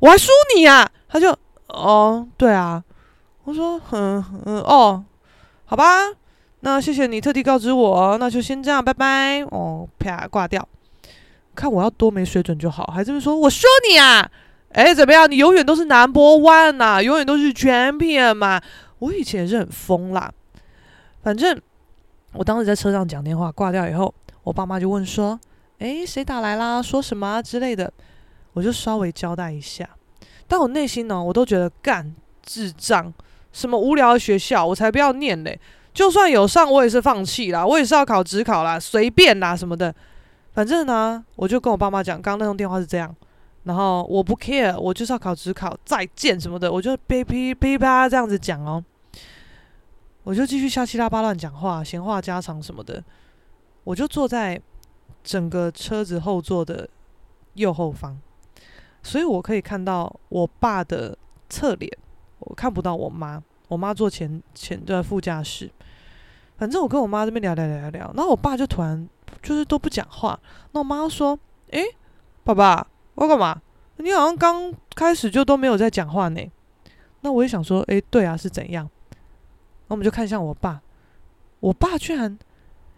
[0.00, 0.90] 我还输你啊？
[1.08, 1.36] 他就
[1.68, 2.82] 哦，对啊，
[3.44, 5.04] 我说嗯嗯哦，
[5.64, 5.84] 好吧，
[6.60, 10.66] 那谢谢你特地告知我，那就先这样，拜拜哦，啪挂掉。
[11.54, 14.30] 看我要多没水准就好，还这么说我说你啊？
[14.70, 15.30] 哎，怎么样？
[15.30, 18.60] 你永远都是 number one 呐，永远都是 champion 嘛。
[18.98, 20.32] 我以前也是很疯啦，
[21.22, 21.60] 反正
[22.32, 25.38] 我当时在车上讲电话挂掉以后，我爸妈就问说。
[25.78, 26.80] 诶，谁打来啦？
[26.80, 27.92] 说什么之类的，
[28.52, 29.88] 我就稍微交代一下。
[30.46, 33.12] 但我内心呢，我都觉得干智障，
[33.52, 35.58] 什么无聊的学校，我才不要念嘞！
[35.92, 39.92] 就算有上，我也是放弃啦，我也是要考职考啦，随便啦什么的。
[40.52, 43.14] 反正呢，我就跟我爸妈讲，刚刚那通电话是这样，
[43.64, 48.84] 然后我不 care，我就是要考指考，再见什么的，我就噼噼噼啪这样子讲哦。
[50.24, 53.02] 我就继续瞎七拉八乱讲话，闲话家常什么的，
[53.84, 54.60] 我就坐在。
[55.24, 56.88] 整个车子后座的
[57.54, 58.16] 右后方，
[59.04, 61.16] 所以我可以看到我爸的
[61.48, 61.96] 侧脸，
[62.40, 63.40] 我看不到我妈。
[63.68, 65.70] 我妈坐前前的副驾驶，
[66.56, 69.08] 反正我跟我妈这边聊聊聊聊聊，然后我爸就突然
[69.42, 70.38] 就是都不讲话。
[70.72, 71.38] 那我妈说
[71.70, 71.84] ：“诶，
[72.42, 73.60] 爸爸，我干嘛？
[73.98, 76.40] 你好像刚开始就都没有在讲话呢。”
[77.22, 78.90] 那我也想说：“诶，对啊，是怎样？”
[79.86, 80.80] 那我们就看向我爸，
[81.60, 82.38] 我爸居然。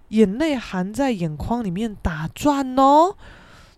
[0.09, 3.17] 眼泪含在眼眶里面打转哦，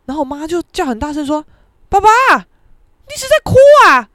[0.05, 1.43] 然后我妈就叫很大声说
[1.89, 3.55] ：“爸爸，你是在哭
[3.87, 4.11] 啊？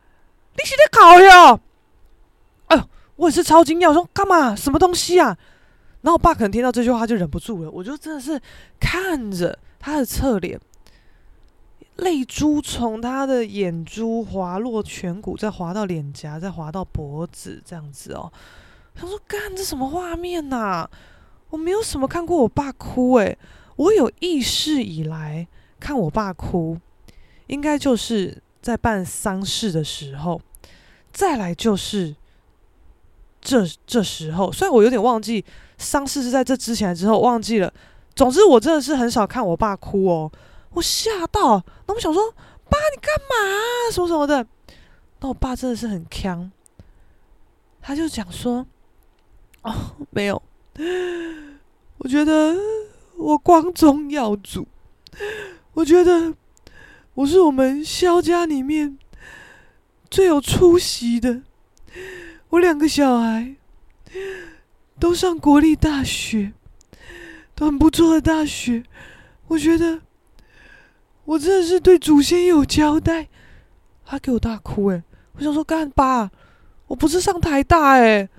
[0.55, 1.59] 你是在考哟？”
[2.67, 2.83] 哎呦，
[3.15, 4.53] 我也是超惊讶，我说干嘛？
[4.55, 5.35] 什么东西啊？
[6.01, 8.41] 然后我爸可能听到这句话就忍不住了，我就真的是
[8.79, 10.59] 看着他的侧脸，
[11.97, 18.31] 泪珠从他的眼珠滑落颧骨，再滑到脸颊，再滑到脖子，这样子哦。
[18.93, 20.89] 他说：“干，这什么画面呐、啊？”
[21.51, 23.37] 我没有什么看过我爸哭诶，
[23.75, 25.47] 我有意识以来
[25.79, 26.77] 看我爸哭，
[27.47, 30.41] 应该就是在办丧事的时候，
[31.11, 32.15] 再来就是
[33.41, 34.51] 这这时候。
[34.51, 35.43] 虽然我有点忘记
[35.77, 37.73] 丧事是在这之前之后，忘记了。
[38.15, 40.31] 总之我真的是很少看我爸哭哦，
[40.71, 41.63] 我吓到。
[41.87, 42.31] 那我想说，
[42.69, 43.91] 爸你干嘛？
[43.91, 44.45] 什么什么的。
[45.19, 46.51] 那我爸真的是很强，
[47.81, 48.65] 他就讲说，
[49.61, 49.73] 哦，
[50.09, 50.41] 没有。
[51.97, 52.55] 我觉得
[53.17, 54.67] 我光宗耀祖，
[55.73, 56.33] 我觉得
[57.13, 58.97] 我是我们萧家里面
[60.09, 61.41] 最有出息的。
[62.51, 63.55] 我两个小孩
[64.99, 66.53] 都上国立大学，
[67.55, 68.83] 都很不错的大学。
[69.47, 69.99] 我觉得
[71.25, 73.27] 我真的是对祖先有交代。
[74.05, 76.29] 他给我大哭诶，我想说干爸，
[76.87, 78.29] 我不是上台大诶，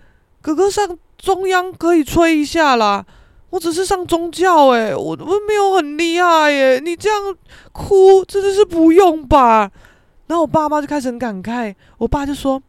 [0.40, 0.98] 哥哥上。
[1.18, 3.06] 中央可以吹一下啦，
[3.50, 7.36] 我只是上中教诶、欸，我我没有很厉害哎、你这样
[7.70, 9.70] 哭真的是不用吧？
[10.26, 12.60] 然后我爸妈就开始很感慨，我爸就说：“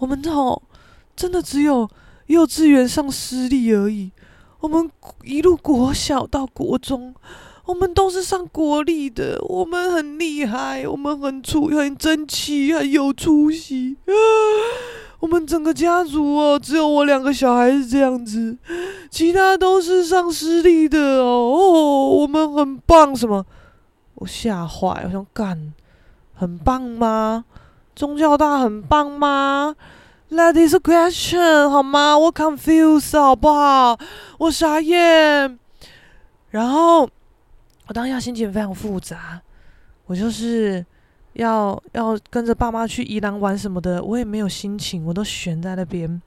[0.00, 0.60] 我们这种
[1.14, 1.88] 真的只有
[2.26, 4.10] 幼稚园上私立而已，
[4.60, 4.90] 我们
[5.22, 7.14] 一路国小到国中，
[7.66, 13.96] 我们都是上国立的，我们很厉害，我们很出很争气，很有出息。
[15.20, 18.56] ”我们整个家族哦，只有我两个小孩是这样子，
[19.10, 21.52] 其他都是上私立的哦。
[21.52, 23.44] 哦，我们很棒，什么？
[24.14, 25.74] 我吓坏，我想干，
[26.32, 27.44] 很棒吗？
[27.94, 29.74] 宗教大很棒吗
[30.30, 32.16] ？That is a question，好吗？
[32.18, 33.98] 我 confuse，好不好？
[34.38, 35.58] 我傻眼。
[36.50, 37.08] 然后
[37.86, 39.40] 我当下心情非常复杂，
[40.06, 40.84] 我就是。
[41.34, 46.20] 要要跟着爸妈去宜兰玩什么的，我也没有心情，我都悬在那边。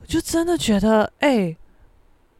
[0.00, 1.56] 我就真的觉得，哎、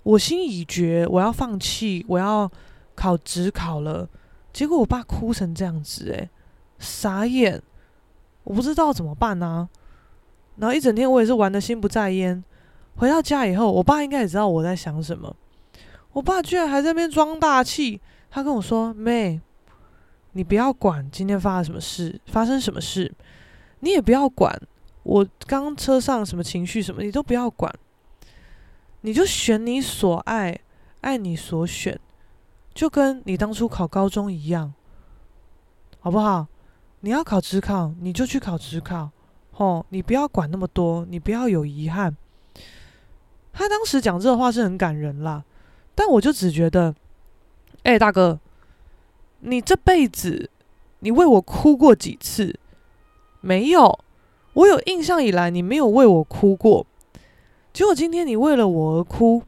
[0.03, 2.51] 我心已决，我要放弃，我要
[2.97, 4.09] 考职考了。
[4.53, 6.31] 结果我爸哭成这样子、欸，哎，
[6.81, 7.63] 傻眼，
[8.47, 9.69] 我不知道怎么办啊。
[10.57, 12.43] 然后一整天我也是玩的心不在焉。
[12.97, 15.37] 回到家以后，我爸应该也知道我在想什么。
[16.13, 19.41] 我爸居然还在那边装大气，他跟我说：“妹。”
[20.33, 23.11] 你不要管今天发生什么事，发生什么事，
[23.81, 24.55] 你也不要管
[25.03, 27.75] 我刚车上什么情绪什么，你都不要管，
[29.01, 30.61] 你就选你所爱，
[31.01, 31.99] 爱你所选，
[32.75, 34.75] 就跟你当初考高中一样，
[36.01, 36.47] 好不好？
[37.07, 39.11] 你要考职考，你就去考职考，
[39.53, 42.17] 吼，你不要管那么多，你不要有遗憾。
[43.53, 45.45] 他当时讲这话是很感人啦，
[45.95, 46.93] 但我就只觉得，
[47.85, 48.41] 哎、大哥。
[49.39, 50.51] 你这辈子，
[50.99, 52.59] 你为我哭过几次？
[53.41, 54.01] 没有，
[54.55, 56.85] 我有印象以来，你没有为我哭过。
[57.73, 59.45] 结果今天你为了我而哭。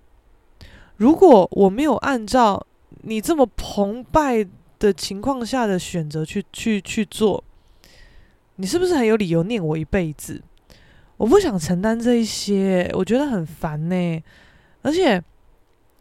[0.96, 2.64] 如果我没有按照
[3.02, 4.46] 你这么澎湃
[4.78, 7.42] 的情况下的选择去去去做，
[8.60, 10.42] 你是不是很有理由念我一辈子？
[11.16, 14.22] 我不想承担这一些，我觉得很烦呢。
[14.82, 15.22] 而且，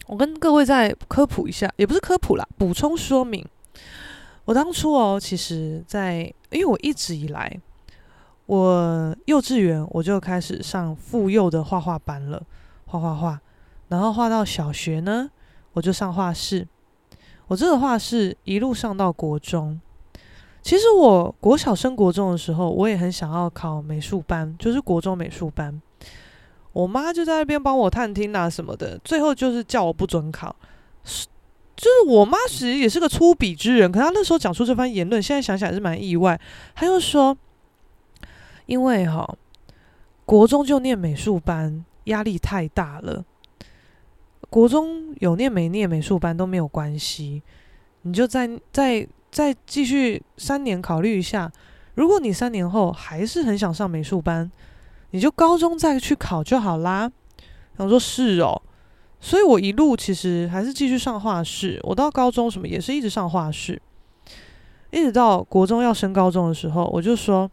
[0.07, 3.45] 我跟各位再科普一下，也不是科普啦，补充说明。
[4.45, 7.59] 我当初哦，其实在，因为我一直以来，
[8.47, 12.41] 我幼稚园我就开始上妇幼的画画班了，
[12.85, 13.39] 画画画，
[13.89, 15.29] 然后画到小学呢，
[15.73, 16.67] 我就上画室。
[17.45, 19.79] 我这个画室一路上到国中。
[20.67, 25.81] 其实我国小升国中的时候，我也很想要考美术班，就是国中美术班。
[26.73, 30.53] 我妈就在那边帮我探听啊什么的，最后就是叫我不准考。
[31.05, 31.25] 是
[31.73, 36.37] 就是我妈其实也是个粗鄙之人，可她那时候讲出这番言论，现在想想还是蛮意外。
[36.75, 37.37] 她又说，
[38.65, 39.37] 因为哈、哦，
[40.25, 43.23] 国中就念美术班压力太大了，
[44.49, 47.41] 国中有念没念美术班都没有关系，
[48.01, 51.51] 你就在在再继续三年考虑一下，
[51.95, 54.51] 如果你三年后还是很想上美术班，
[55.11, 57.11] 你就高中再去考就好啦。
[57.75, 58.61] 然后说是哦。
[59.19, 63.81] 所以我一路其实还是继续上画室，我到高中什么也是一直上画室，
[64.91, 67.49] 一直到国中要升高中的时候，我就说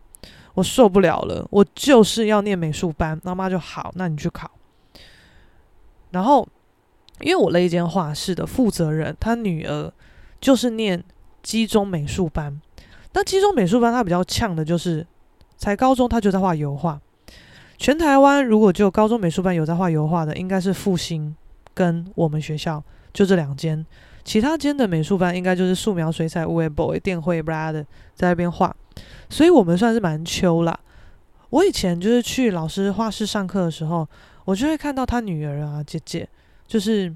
[0.53, 3.19] 我受不了了，我就是要念美术班。
[3.25, 4.51] 妈妈就好，那你去考。
[6.11, 6.47] 然后
[7.21, 9.91] 因为我那一间画室的负责人，他女儿
[10.43, 11.03] 就是念
[11.45, 12.61] 基中美术班，
[13.13, 15.07] 那基中美术班他比较呛的就是，
[15.57, 17.01] 才高中他就在画油画。
[17.79, 21.37] 全台湾如果就高中美术班有在画油画的，应该是复兴。
[21.77, 22.81] 跟我们学校
[23.13, 23.85] 就这两间，
[24.23, 28.73] 其他间的美术班应该就是素描、水彩、乌龟、boy、电绘、blah 的在那边画，
[29.29, 30.79] 所以我们算是蛮秋啦。
[31.51, 34.07] 我以前就是去老师画室上课的时候，
[34.45, 36.29] 我就会看到他女儿啊、姐姐，
[36.65, 37.13] 就是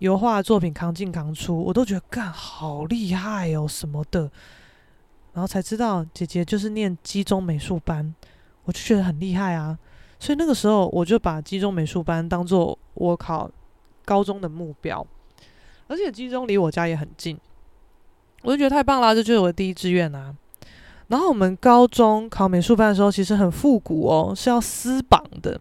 [0.00, 4.22] 油画作品扛进扛出，我都觉得干好厉害哦什么的，
[5.32, 8.14] 然后才知道姐姐就是念基中美术班，
[8.64, 9.78] 我就觉得很厉害啊。
[10.18, 13.50] 所以那个时候我就把基中美术班当做我考。
[14.02, 15.06] 高中的目标，
[15.86, 17.38] 而且基中离我家也很近，
[18.42, 20.34] 我就觉得太棒了，这就是我的第一志愿啊。
[21.06, 25.60] 然后我们高中考美术班的时候，其实很复古哦，是要撕榜的，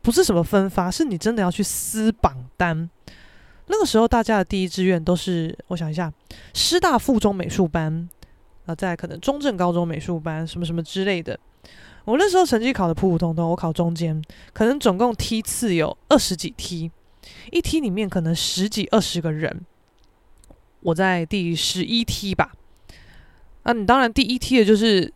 [0.00, 2.88] 不是什么分发，是你真的要去撕榜单。
[3.66, 6.12] 那个时候大家的第一志愿都是，我想一下，
[6.52, 8.08] 师大附中美术班
[8.66, 11.38] 啊，再可能中正高中美术班，什么什么之类的。
[12.04, 14.20] 我那时候成绩考的普普通通，我考中间，
[14.52, 16.90] 可能总共梯次有二十几梯。
[17.52, 19.64] 一梯里面可能十几二十个人，
[20.80, 22.52] 我在第十一梯吧。
[23.62, 25.12] 啊，你当然第一梯的就是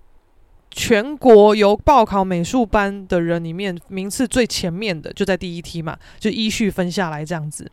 [0.71, 7.69] 全国有报考美术班的人里面名次最前面的，就在第一梯嘛，就依序分下来这样子。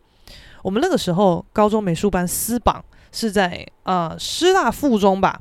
[0.64, 5.38] 我们那个时候高中美术班撕榜是在啊师大附中吧，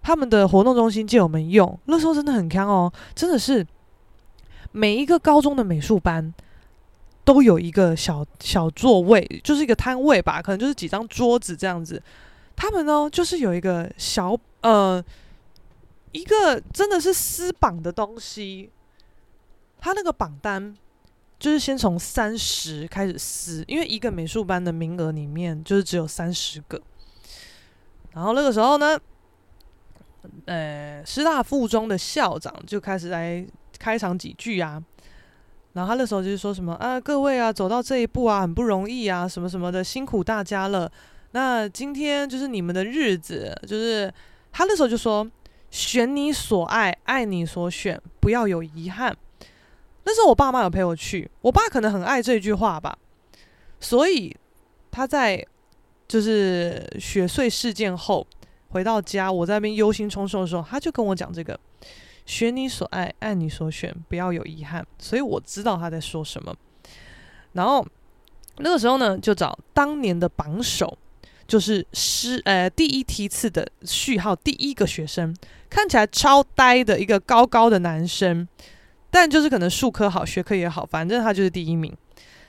[0.00, 3.66] 他们的活动中心借我们用，那时候真的很坑哦，真的是
[4.70, 6.32] 每一个高中的美术班。
[7.26, 12.02] 都有一个小小座位，就是一个摊位吧，可能就是几张桌子这样子。
[12.54, 15.02] 他们呢，就是有一个小呃，
[16.12, 18.70] 一个真的是撕榜的东西，
[19.80, 20.76] 他那个榜单
[21.44, 26.80] 就是先从三十开始撕，因为一个美术班的名额里面就是只有三十个。
[28.14, 28.98] 然后那个时候呢，
[30.46, 33.46] 呃，师大附中的校长就开始来
[33.78, 34.82] 开场几句啊。
[35.74, 40.90] 然后他那时候就是说什么啊，各位啊，走到这一步啊，很不容易啊，什么什么的，辛苦大家了。
[41.32, 44.10] 那今天就是你们的日子，就是
[44.50, 45.30] 他那时候就说，
[45.70, 49.14] 选你所爱，爱你所选，不要有遗憾。
[50.04, 52.96] 那时候我爸妈有陪我去，我爸可能很爱这句话吧，
[53.80, 54.34] 所以
[54.90, 55.44] 他在
[56.06, 58.26] 就是雪穗事件后
[58.68, 61.58] 回到家，我在那边忧心忡忡的时候，他就跟我讲这个。
[62.26, 64.82] 选你所爱，爱你所选，不要有遗憾。
[64.98, 66.56] 所以我知道他在说什么。
[67.52, 67.86] 然后
[68.56, 70.96] 那个时候呢，就找当年的榜首，
[71.46, 75.36] 就是师呃第一梯次的序号第一个学生，
[75.68, 78.48] 看起来超呆的一个高高的男生，
[79.14, 81.96] 但就是可能术科好，学科也好，反正他就是第一名。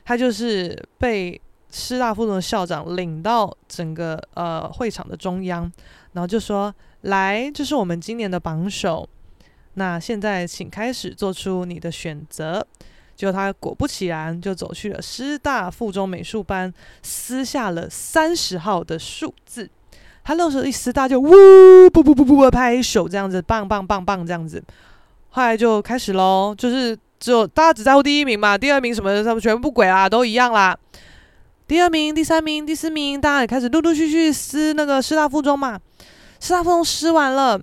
[0.04, 1.40] 他就是被
[1.70, 5.72] 师大附中的校长领到整个呃会场的中央，
[6.14, 9.08] 然后就说：“来，这是我们今年的榜首。”
[9.78, 12.66] 那现在，请开始做出你的选择。
[13.16, 19.70] 就他果不其然，就走去了师大附中美术班，撕下了三十号的数字。
[20.24, 21.30] 他那时候一撕，大就呜，
[21.94, 24.64] 不不不不不，拍手这样子，棒棒棒棒这样子。
[25.36, 30.74] 后来就开始喽，就是只有大家只在乎第一名嘛，第二名什么什么全部不轨啦，都一样啦。
[31.68, 35.78] 第二名、第三名、第四名，大家也开始陆陆续续撕那个师大附中嘛。
[36.40, 37.60] 师大附中撕完了。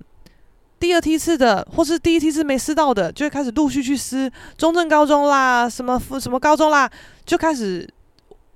[0.79, 6.87] 第二梯次的，或是第一梯次没撕到的，就会开始陆续去撕中正高中啦，什么附什么高中啦，
[7.25, 7.91] 就开始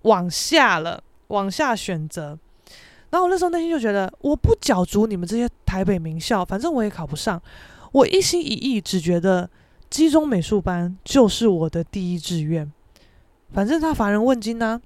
[0.03, 2.37] 往下了，往下选择。
[3.09, 7.41] 然后我那时候内心就觉得，我不角逐你们这些台北名校，反正我也考不上。
[7.97, 9.49] 我一心一意只觉得
[9.89, 12.71] 基中美术班就是我的第一志愿。
[13.51, 14.79] 反正他乏人问津呐，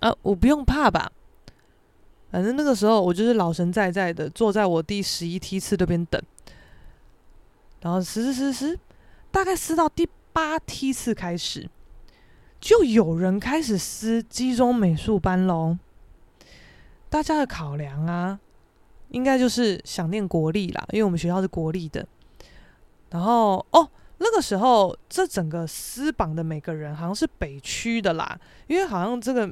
[0.00, 1.10] 啊，我不用怕吧。
[2.30, 6.20] 反正那个时候，我就是老神在在的坐在我第十一梯次那边等，
[7.80, 8.78] 然后撕撕撕撕，
[9.30, 11.66] 大概撕到第八梯次开始，
[12.60, 15.78] 就有人开始撕基中美术班喽。
[17.08, 18.38] 大家的考量啊，
[19.12, 22.06] 应该就是想念国立啦，因为我们学校是国立的。
[23.10, 23.88] 然后哦，
[24.18, 29.48] 那个时候这整个私榜的每个人好像是北区的啦，因为好像这个。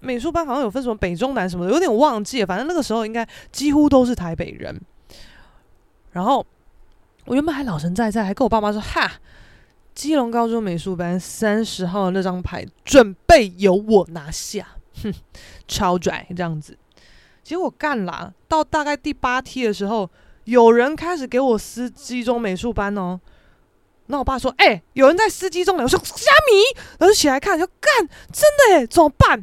[0.00, 2.46] 美术班好像有分什么北中南什么的，有点忘记了。
[2.46, 4.80] 反正那个时候应该几乎都是台北人。
[6.12, 6.46] 然后
[7.24, 9.10] 我原本还老神在在，还跟我爸妈说：“哈，
[9.96, 14.68] 基隆高中美术班三十号那张牌准备由我拿下，
[15.02, 15.12] 哼，
[15.66, 16.78] 超拽这样子。”
[17.48, 20.10] 结果干啦，到大概第八梯的时候，
[20.44, 23.18] 有人开始给我撕基中美术班哦。
[24.08, 29.42] 那我爸说：“哎、有人在撕基中的。”我说：“虾米？”然后就起来看，就干，真的哎，怎么办？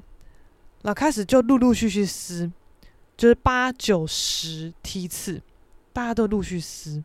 [0.83, 2.51] 那开始就陆陆续续撕，
[3.17, 5.41] 就是八九十梯次，
[5.91, 7.03] 大家都陆续撕。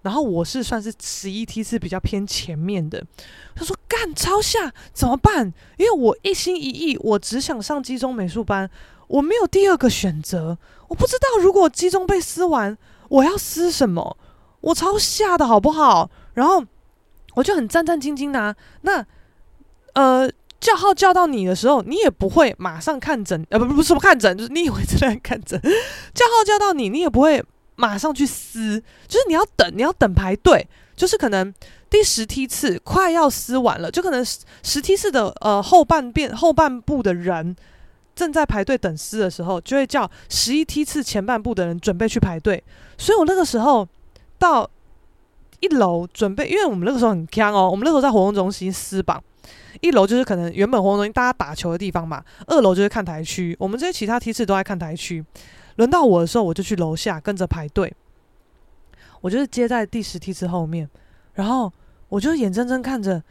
[0.00, 3.04] 然后我是算是十一梯次比较偏前面的。
[3.54, 5.52] 他说：“干，超下怎么办？
[5.76, 8.68] 因为我一心一意，我只想上基中美术班，
[9.12, 10.58] 我没有第二个选择。
[10.88, 12.76] 我不知道如果基中被撕完，
[13.08, 14.16] 我要撕什么？
[14.60, 16.10] 我超吓的好不好？
[16.34, 16.64] 然后
[17.34, 18.54] 我就很战战兢兢的啊。
[18.82, 19.06] 那
[19.94, 20.30] 呃。”
[20.62, 25.60] 叫号叫到你的时候，你也不会马上看诊，呃，不不是什么看诊，就是你以为在看诊。
[26.14, 27.44] 叫号叫到你，你也不会
[27.74, 31.52] 马上去撕，就是你要等，你要等排队，就是可能
[31.90, 37.56] 第十梯次快要撕完了，就可能十十梯次的呃后半边后半部的人
[38.14, 42.62] 正在排队等撕的时候，就会叫十一梯次前半部的人准备去排队。
[42.98, 43.86] 所以我那个时候
[44.38, 44.68] 到
[45.60, 49.22] 一楼准备，因为我们那个时候很锵哦，我们那时候在活动中心撕榜。
[49.80, 53.56] 一楼就是可能原本活动中心大家打球的地方嘛，二楼就是看台区。
[53.58, 55.24] 我们这些其他梯次都在看台区。
[55.76, 57.92] 轮到我的时候，我就去楼下跟着排队。
[59.22, 60.88] 我就是接在第十梯次后面，
[61.34, 61.72] 然后
[62.08, 63.22] 我就眼睁睁看着，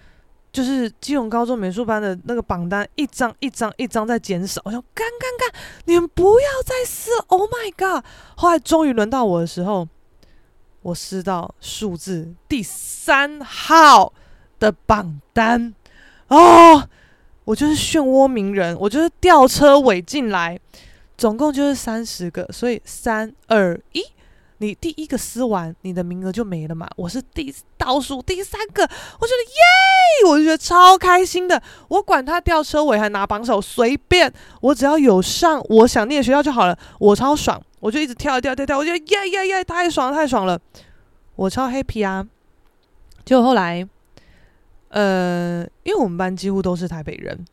[0.51, 4.61] 就是基隆高中美术班的那个榜单一张一张一张在减少。
[4.65, 8.03] 我想干干干，你们不要再撕！Oh my god！
[8.35, 9.87] 后来终于轮到我的时候，
[10.81, 14.11] 我撕到数字第三号
[14.59, 15.73] 的榜单。
[16.27, 16.87] 哦，
[17.45, 20.59] 我就是漩涡鸣人，我就是吊车尾进来，
[21.17, 24.03] 总共就是三十个，所以三二一，
[24.61, 26.87] 你第一个撕完，你的名额就没了嘛。
[26.95, 31.59] 我是第倒数第三个，我觉得耶，我就觉得超开心的。
[31.87, 34.31] 我管他吊车尾还拿榜首，随便，
[34.61, 40.59] 我只要有上我想念的学校就好了，我超爽，我就一直跳跳跳跳，我觉得耶耶耶，太爽了太爽了，
[41.35, 42.27] 我超 happy 啊。
[43.25, 43.87] 结果后来。
[44.89, 47.45] 呃，因为我们班几乎都是台北人，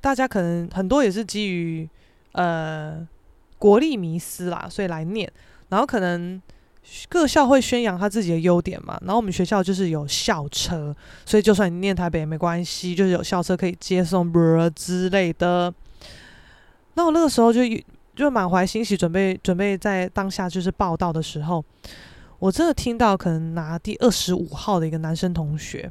[0.00, 1.86] 大家可能很多也是基于
[2.32, 3.06] 呃
[3.58, 5.30] 国立迷思啦，所以来念，
[5.68, 6.40] 然后可能。
[7.08, 14.32] 各校会宣扬他自己的优点嘛，然后我们学校就是有校车，所以就算你念台北也没关系，就是有校车可以接送
[14.74, 15.72] 之类的。
[16.94, 17.60] 那我那个时候就
[18.14, 21.64] 就满怀欣喜，准备准备在当下就是报到的时候，
[22.38, 25.90] 我真的听到可能拿第二十五号的一个男生同学，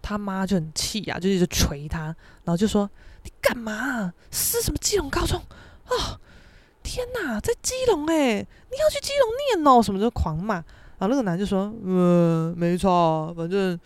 [0.00, 2.04] 他妈就很气呀、啊，就一直捶他，
[2.44, 2.88] 然后就说
[3.24, 4.12] ：“你干嘛？
[4.30, 5.40] 是什么基隆高中
[5.86, 6.20] 啊？”
[6.88, 10.54] 天呐，在基隆诶，你要去基隆念哦，什么就狂骂。
[10.98, 13.78] 然后那个男就说：“嗯，没错，反正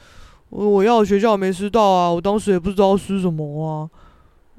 [0.50, 3.90] 我我要学校没吃到啊，我当时也不知道吃什么啊，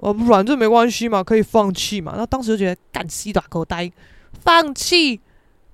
[0.01, 3.91] 啊，不反正没关系嘛，可以放弃嘛。”那当时就觉得干西打狗呆，
[4.43, 5.21] 放弃？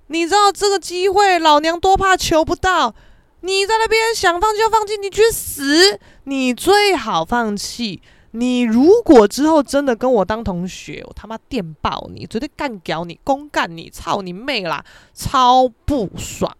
[0.07, 2.93] 你知道这个机会老娘多怕求不到？
[3.41, 5.99] 你在那边想放弃就放弃，你去死！
[6.26, 8.01] 你最好放弃。
[8.32, 16.55] 你如果之后真的跟我当同学，我他妈电爆你，绝对干掉你，公干你，操你妹啦，超不爽。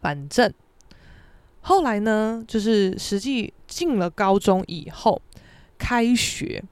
[0.00, 0.52] 反正
[1.60, 5.20] 后来呢，就是实际进了高中以后，
[5.76, 6.64] 开学，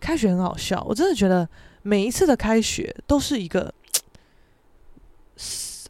[0.00, 1.48] 开学很好笑，我真的觉得
[1.82, 3.74] 每一次的开学都是一个，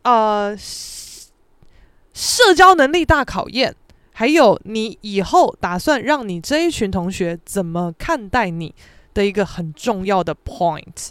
[0.03, 3.77] 呃，社交能力大考验。
[4.17, 8.73] 还有，你以后打算让你这一群同学怎么看待你
[9.13, 11.09] 的一个很重要的 point。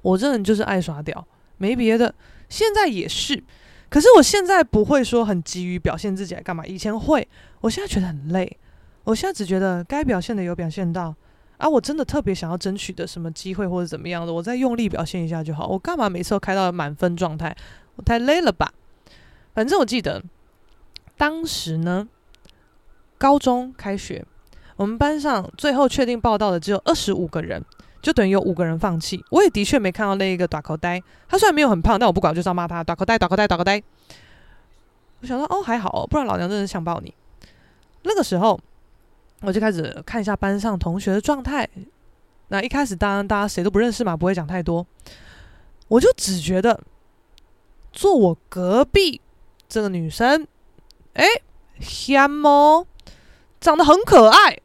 [0.00, 1.28] 我这人就是爱耍屌，
[1.58, 2.14] 没别的。
[2.48, 3.44] 现在也是，
[3.90, 6.64] 可是我现在不会说很急于表现自己来干嘛。
[6.64, 7.28] 以前会，
[7.60, 8.56] 我现在觉得很累。
[9.04, 11.14] 我现在只觉得该表现的有表现到，
[11.58, 15.66] 啊，我真的特别想要争取的什么机会或者怎么样的，我再用力表现一下就好。
[15.66, 17.54] 我干嘛每次都开到满分状态？
[17.96, 18.72] 我太累了吧？
[19.52, 20.22] 反正我记得。
[21.18, 22.08] 当时呢，
[23.18, 24.24] 高中开学，
[24.76, 27.62] 我们班上最后确定报到的只有二十五个人，
[28.00, 29.22] 就等于有五个人放弃。
[29.30, 33.82] 我也的确没看到那一个大口呆，他虽然没有很胖，但我不管，我就是要骂他大口呆、大口呆、大口呆。
[35.20, 37.12] 我想说，哦，还好哦，不然老娘真的想爆你。
[38.04, 38.58] 那个时候，
[39.40, 41.68] 我就开始看一下班上同学的状态。
[42.46, 44.86] 那一开始，当然大家谁都不认识嘛，不会讲太多。
[45.88, 46.80] 我就只觉得，
[47.92, 49.20] 坐我隔壁
[49.68, 50.46] 这个女生。
[51.14, 51.24] 哎，
[51.80, 52.86] 香哦，
[53.60, 54.58] 长得很可爱，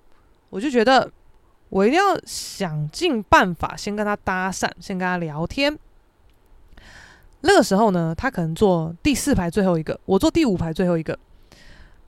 [0.50, 1.12] 我就觉得
[1.70, 5.78] 我一定要想尽办法先跟他搭讪，先跟他聊天。
[7.42, 11.18] 那个时候呢，他可能坐第四排最后一个，我坐第五排最后一个。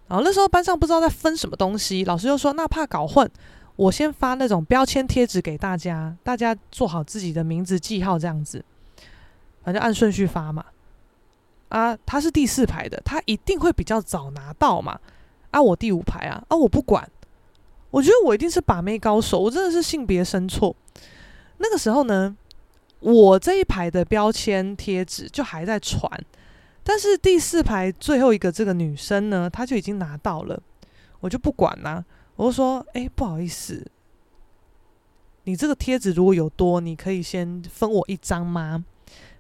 [0.07, 3.27] 然后那时候班上不知道在分什么东西，老师就说：“那怕搞混，
[3.75, 8.63] 我先发那种标签贴纸给大家，大家做好自己的名字记号，这样子，
[9.63, 10.63] 反正按顺序发嘛。”
[11.69, 14.99] 啊，他是第四排的，他一定会比较早拿到嘛。
[15.51, 17.09] 啊，我第五排啊，啊，我不管，
[17.91, 20.75] 我觉得我一定是把妹高手，我真的是性别生错。
[21.57, 22.35] 那个时候呢，
[22.99, 26.09] 我这一排的标签贴纸就还在传，
[26.83, 30.61] 但是第四排最后一个这个女生呢，她就已经拿到了，
[31.21, 32.03] 我就不管啦，
[32.35, 33.89] 我就说，哎，不好意思，
[35.45, 38.83] 你这个贴纸如果有多，你可以先分我一张吗？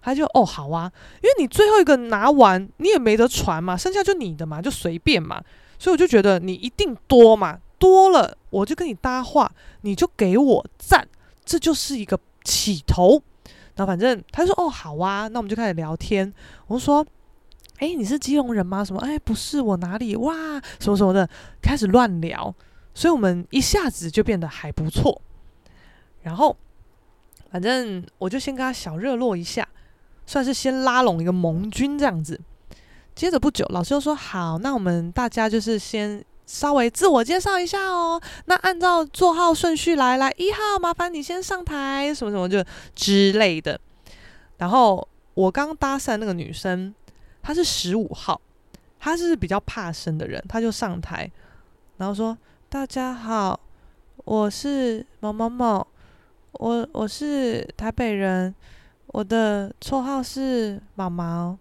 [0.05, 5.43] 他就哦好啊，因为你最后一个拿完，你也没得传嘛，剩下就你的嘛，就随便嘛。
[5.79, 9.51] 所以我就觉得你一定多嘛，多了我就跟你搭话，
[9.81, 11.07] 你就给我赞，
[11.43, 13.19] 这就是一个起头。
[13.73, 16.31] 然后反正他说哦好啊，那我们就开始聊天。
[16.67, 17.03] 我说，
[17.79, 18.85] 哎，你是基隆人吗？
[18.85, 18.99] 什么？
[19.01, 20.15] 哎，不是，我哪里？
[20.17, 20.35] 哇，
[20.79, 21.27] 什么什么的，
[21.63, 22.53] 开始乱聊。
[22.93, 25.19] 所以我们一下子就变得还不错。
[26.21, 26.55] 然后
[27.49, 29.67] 反正我就先跟他小热络一下。
[30.25, 32.39] 算是先拉拢一个盟军这样子，
[33.13, 38.21] 接着不久，老师又说：“好，那我们大家就是先稍微自我介绍一下哦。
[38.45, 42.63] 那按照座号顺序来，来一号，麻烦你先上台，什么什么就
[42.95, 43.79] 之类的。
[44.57, 46.93] 然后我刚搭讪那个女生，
[47.41, 48.41] 她是十五号，
[48.99, 51.31] 她是比较怕生的人，她就上台，
[51.97, 53.59] 然后说：大家好，
[54.25, 55.85] 我是某某某，
[56.53, 58.53] 我我是台北人。”
[59.15, 61.57] 我的绰号是毛毛，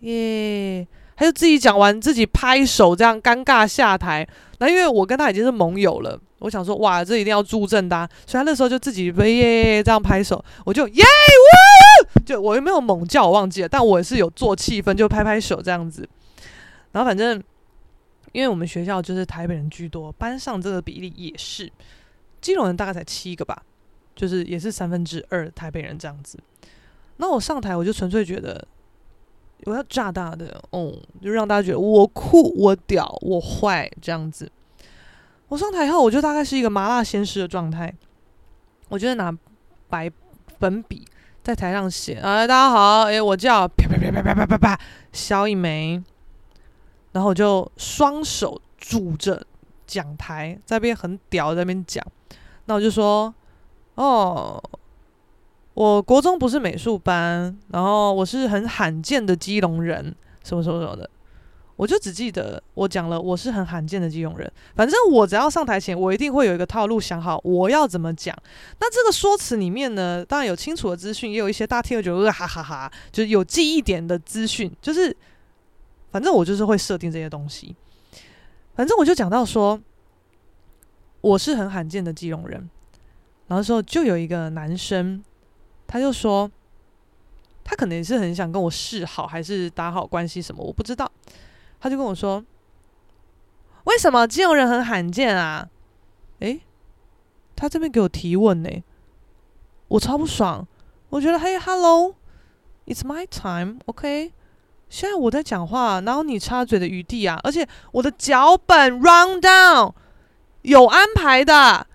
[0.00, 0.86] 耶！
[1.16, 4.28] 他就自己讲完，自己拍手，这样尴尬下台。
[4.58, 16.06] 那因为我跟他已经是盟友了，我想说，哇，这一定要助阵的，所以他那时候就自己耶这样拍手，我就耶呜，就我又没有猛叫我忘记了，但我也是有做气氛，就拍拍手这样子。
[16.92, 17.42] 然后反正，
[18.32, 21.72] 因为我们学校就是台北人居多，班上这个比例也是，
[22.42, 23.62] 基隆人大概才七个吧，
[24.14, 26.38] 就是也是三分之二台北人这样子。
[27.16, 28.66] 那我上台，我就纯粹觉得，
[29.66, 30.92] 我要炸大的，哦，
[31.22, 34.50] 就让大家觉得我酷、我屌、我坏这样子。
[35.48, 37.94] 我上台后，我就大概是一个麻辣鲜师的状态。
[38.88, 39.32] 我就拿
[39.88, 40.10] 白
[40.58, 41.06] 粉笔
[41.42, 44.80] 在台上写：“啊，大家好，哎，我叫啪啪啪啪啪啪啪啪
[45.12, 46.02] 肖一梅。”
[47.12, 49.46] 然后我就双手拄着
[49.86, 52.04] 讲台，在边很屌，在边讲。
[52.64, 53.32] 那我就说
[53.94, 54.60] ：“哦。”
[55.74, 60.14] 我国中不是美术班，然后我是很罕见的基隆人，
[60.44, 61.10] 什么什么什么的，
[61.74, 64.48] 我就只记得我讲了我是很罕见的基隆人。
[64.76, 68.32] 反正我只要上台前，我一定会有一个套路想好我要怎么讲。
[68.78, 75.14] 那这个说辞里面呢，当然有清楚的资讯，也有一些大家听了觉得哈哈哈哈，就是有记忆点的资讯，就是
[76.12, 77.74] 反正我就是会设定这些东西。
[78.76, 79.80] 反正我就讲到说
[81.20, 82.70] 我是很罕见的基隆人，
[83.48, 85.20] 然后说就有一个男生。
[85.86, 86.50] 他就说，
[87.62, 91.10] 他可能也是很想跟我示好，还是打好关系什么，我不知道。
[91.80, 92.44] 他就跟我说，
[93.84, 95.68] 为什么金融人很罕见啊？
[96.40, 96.60] 诶，
[97.54, 98.70] 他这边给我提问呢，
[99.88, 100.66] 我超不爽。
[101.10, 104.32] 我觉得，嘿，Hello，It's my time，OK？
[104.88, 107.38] 现在我在讲话，哪有你插嘴的余地啊？
[107.44, 109.92] 而且我的脚本 run down
[110.62, 111.86] 有安排的，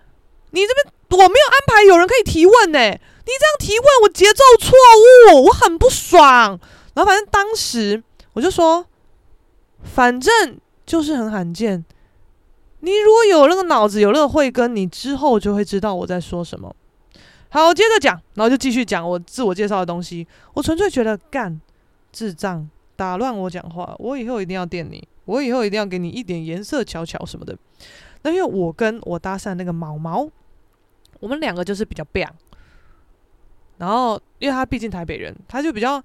[0.52, 2.98] 你这边我没有安排，有人可以提问呢。
[3.30, 4.76] 你这样提问，我节奏错
[5.36, 6.60] 误，我很不爽。
[6.96, 8.04] 然后反正当时
[8.34, 8.84] 我就说，
[9.84, 11.86] 反正就是很罕见。
[12.80, 16.76] 你如果有那个脑子，有那个慧根，你之后就会知道我在说什么。
[17.50, 20.28] 好，接着讲，然后就继续讲我自我介绍的东西。
[20.56, 21.62] 我纯粹觉得干
[22.12, 23.96] 智障，打乱我讲话。
[24.00, 27.56] 我以后一定要电你，我以后一定要给你一点颜色瞧瞧什么的。
[28.24, 30.28] 那因为我跟我搭讪那个毛毛，
[31.20, 32.24] 我们两个就是比较棒。
[33.80, 36.04] 然后，因为他毕竟台北人，他就比较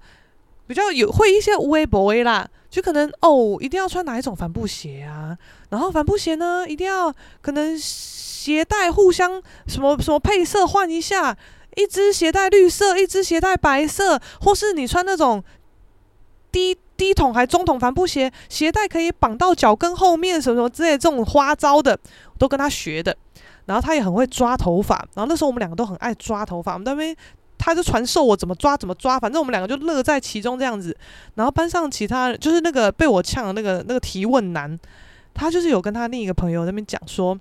[0.65, 5.37] 比较有会一些微博啦，就可能哦，一定要穿哪一种帆布鞋啊？
[5.69, 11.37] 然后帆布鞋呢，一定要可能鞋带互相什么什么配色换一下，
[11.75, 15.43] 一只鞋带绿色，一只鞋带白色，或是你穿那种
[16.53, 21.99] 低低筒还中筒帆布鞋，鞋带可以绑到脚跟后面，什么什么之类这种花招的，
[22.39, 23.15] 都跟他学的。
[23.65, 27.13] 然后他也很会抓头发，然后那时候我们两个都很爱抓头发，我们那边。
[27.57, 30.95] 他就传授我怎么抓怎么抓，反正我们两个就乐在其中这样子。
[31.35, 34.77] 然后班上其他就是那个被我呛的那个那个提问男，
[35.33, 37.37] 他就是有跟他另一个朋友那边讲说，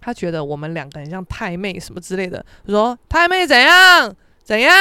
[0.00, 4.72] 他觉得我们两个很像太妹什么之类的，就说太妹怎样怎样。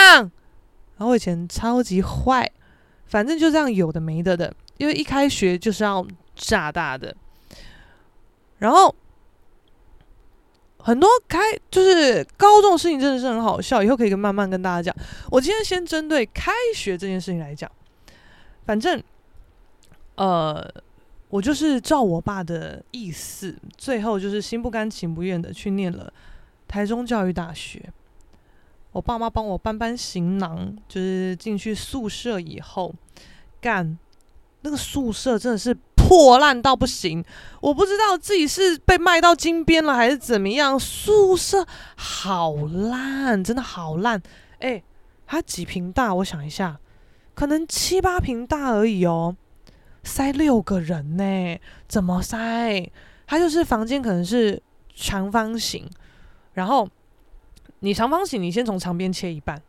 [0.98, 2.50] 然后我以前超级坏，
[3.06, 6.06] 反正就这样有的没的的，因为一开学就是要
[6.36, 7.16] 炸大的，
[8.60, 8.94] 然后。
[10.88, 11.38] 很多开
[11.70, 15.06] 就是高中的事情真的是很好笑，以后可以慢慢跟大家讲。
[15.30, 17.70] 我今天先针对开学这件事情来讲，
[18.66, 19.04] 反正
[20.16, 20.66] 呃，
[21.28, 26.10] 我就是照我爸的意思，最后就是心不甘情不愿的去念了
[26.70, 27.84] 台中教育大学。
[28.94, 32.96] 我爸妈帮我搬搬行囊，就是进去宿舍以后
[33.60, 34.00] 干
[34.62, 35.78] 那个宿舍真的是。
[36.08, 37.22] 破烂到不行，
[37.60, 40.80] 我不知道自己是被卖到金边了还是怎么样。
[40.80, 44.22] 宿舍好烂，真的好烂。
[44.60, 44.82] 哎、
[45.26, 46.16] 它几平大？
[46.16, 46.80] 我想一下，
[47.36, 49.36] 可能七八平大而已哦。
[50.02, 51.60] 塞六个人呢？
[51.90, 52.90] 怎么塞？
[53.26, 54.64] 它就是房间可能是
[54.96, 55.90] 长方形，
[56.54, 56.88] 然后
[57.80, 59.62] 你长方形，你先从长边切一半，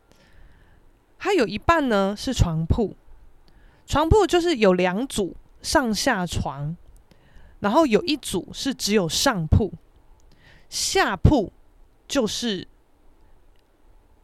[1.17, 2.95] 它有一半呢是床铺，
[3.85, 5.35] 床铺就是有两组。
[5.61, 6.75] 上下床，
[7.59, 9.73] 然后有一组是只有上铺，
[10.69, 11.51] 下铺
[12.07, 12.67] 就是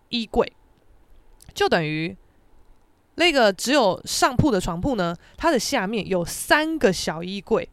[0.09, 0.53] 衣柜，
[1.53, 2.15] 就等于
[3.15, 7.69] 那个只有上铺的床铺呢，它的下面有三个小衣柜，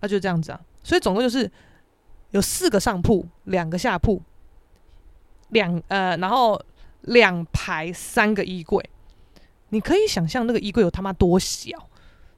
[0.00, 1.50] 啊、就这样子啊，所以总共就是
[2.30, 4.20] 有四个上铺，两个下铺，
[5.50, 6.60] 两呃，然后
[7.02, 8.90] 两排三个衣柜。
[9.70, 11.70] 你可以想象那个衣柜有他妈多小，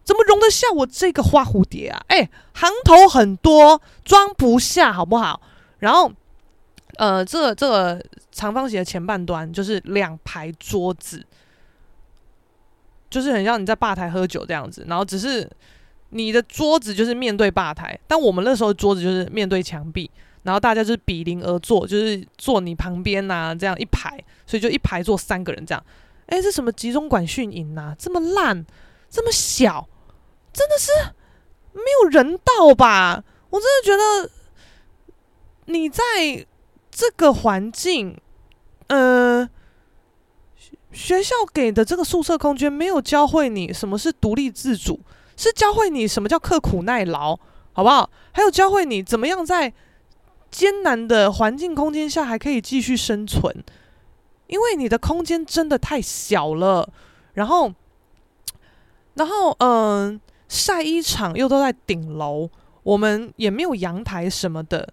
[0.02, 2.02] 怎么容得下我这个花蝴蝶啊？
[2.08, 5.40] 哎，行头很多，装不下，好不好？
[5.80, 6.10] 然后，
[6.96, 8.02] 呃，这个、这个
[8.32, 11.24] 长方形的前半端就是两排桌子，
[13.10, 14.84] 就是很像你在吧台喝酒这样子。
[14.88, 15.48] 然后只是
[16.08, 20.10] 你的桌子就是面对吧台，但我们那时候桌子就是面对墙壁，
[20.42, 25.84] 然后大家就是比邻而坐，就是坐你旁边呐、啊，这样一排，所以就一排坐三个人这样。
[26.28, 27.94] 哎，这什么集中管训营呐？
[27.98, 28.64] 这么烂，
[29.10, 29.88] 这么小，
[30.52, 30.90] 真的是
[31.72, 33.24] 没有人道吧？
[33.50, 34.30] 我真的觉得
[35.66, 36.02] 你在
[36.90, 38.18] 这个环境，
[38.88, 39.48] 呃，
[40.92, 45.00] 学校给的这个宿舍空间没有教会你什么是独立自主，
[45.36, 47.38] 是教会你什么叫刻苦耐劳，
[47.72, 48.10] 好不好？
[48.32, 49.72] 还有教会你怎么样在
[50.50, 53.64] 艰难的环境空间下还可以继续生存，
[54.48, 56.90] 因为你的空间真的太小了。
[57.34, 57.72] 然后，
[59.14, 62.50] 然后，嗯，晒衣场又都在顶楼，
[62.82, 64.92] 我们也没有阳台什么的。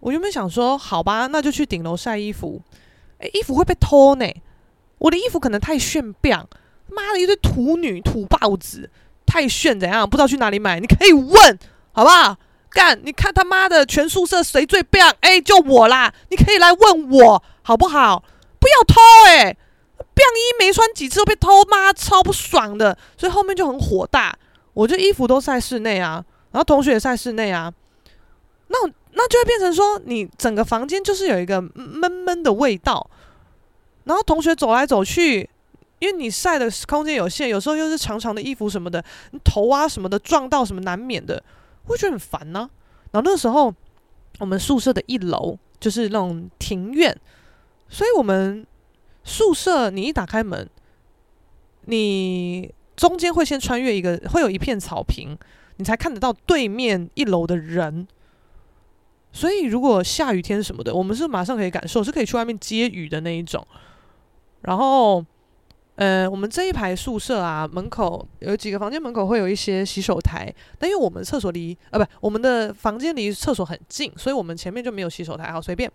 [0.00, 2.62] 我原本想说，好吧，那就去顶楼晒衣服。
[3.18, 4.26] 诶，衣服会被偷呢。
[4.98, 6.48] 我的衣服可能太炫亮，
[6.88, 8.90] 妈的一堆土女土包子，
[9.26, 10.08] 太炫怎样？
[10.08, 10.80] 不知道去哪里买？
[10.80, 11.58] 你可以问，
[11.92, 12.36] 好不好？
[12.70, 15.14] 干，你看他妈的全宿舍谁最亮？
[15.20, 16.12] 哎，就我啦！
[16.30, 18.22] 你可以来问我，好不好？
[18.58, 24.36] 不要偷哎、欸，亮衣没穿几次都被偷，妈超不爽的，所以后面就很火大。
[24.74, 27.72] 我这衣服都晒室内啊，然后同学也晒室内啊，
[28.68, 28.78] 那
[29.12, 33.10] 那就会变成说，你整个房间就是有一个闷闷的味道。
[34.04, 35.48] 然后同学走来走去，
[35.98, 41.42] 因为你晒的空间有限，有时候又是长长的衣服什么的，你头啊什么的撞到什么难免的，
[41.86, 42.70] 会觉得很烦呢、
[43.10, 43.74] 然后那时候，
[44.38, 47.18] 我们宿舍的一楼就是那种庭院，
[47.88, 48.66] 所以我们
[49.24, 50.68] 宿舍你一打开门，
[51.86, 55.36] 你中间会先穿越一个，会有一片草坪，
[55.76, 58.06] 你才看得到对面一楼的人。
[59.32, 63.66] 所以如果下雨天什么的，我们是马上可以感受，是可以去外面接雨的那一种。
[64.62, 65.22] 然后，
[65.96, 75.92] 呃，我们这一排宿舍啊，门口有几个房间门口会有一些洗手台，但因为我们厕所离啊，不，我们的房间离厕所很近，所以我们前面就没有洗手台，好随便。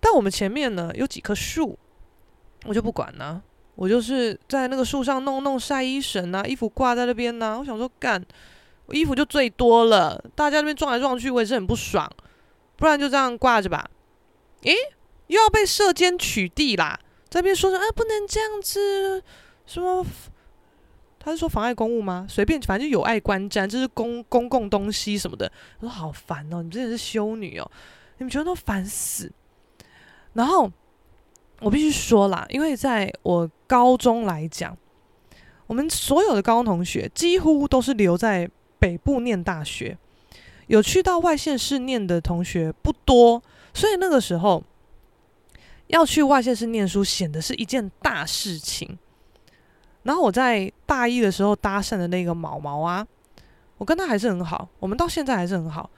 [0.00, 1.78] 但我们前面呢有几棵树，
[2.64, 3.42] 我就不管了，
[3.74, 8.24] 我就是在那个树上弄弄晒衣绳啊，衣服挂在那边呢、我想说干，
[8.86, 12.10] 我衣服就最多了，大家那边撞来撞去，我也是很不爽，
[12.76, 13.90] 不然就这样挂着吧。
[14.62, 14.74] 诶，
[15.28, 16.98] 又要被舍监取缔啦！
[17.28, 19.22] 这边说说，啊，不能这样子，
[19.66, 20.04] 什么？
[21.20, 22.26] 他是说妨碍公务吗？
[22.28, 25.50] 随便，反正就有碍观瞻，这是公公共东西什么的。
[25.80, 27.70] 我说好烦哦，你们真的是修女哦，
[28.16, 29.30] 你们觉得都烦死。
[30.38, 30.70] 然后
[31.58, 34.78] 我必须说啦，因为在我高中来讲，
[35.66, 39.98] 我们所有的高中同学几乎都是留在北部念大学，
[40.68, 43.42] 有去到外县市念的同学不多，
[43.74, 44.62] 所以那个时候。
[45.88, 48.98] 要去外县市念书，显得是一件大事情。
[50.02, 53.06] 然后我在大一的时候搭讪的那个毛毛啊，
[53.78, 55.88] 我跟他还是很好，我们到现在还是很好。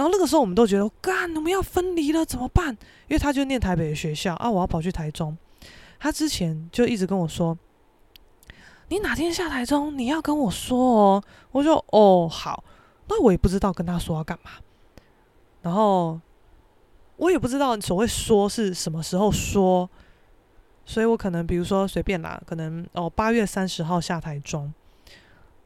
[0.00, 2.70] 然后那个时候我们都觉得，干，我们要分离了，怎么办？
[3.06, 5.36] 因为他就念台北的学校啊，我要跑去台中。
[5.98, 7.58] 他之前就一直跟我说，
[8.88, 11.24] 你哪天下台中，你要跟我说哦。
[11.50, 12.64] 我就哦好，
[13.08, 14.52] 那我也不知道跟他说要干嘛。
[15.60, 16.18] 然后。
[17.16, 19.86] 我也不知道所谓说是什么时候说，
[20.86, 24.72] 所以我可能比如说随便啦，可能哦八月三十号下台中，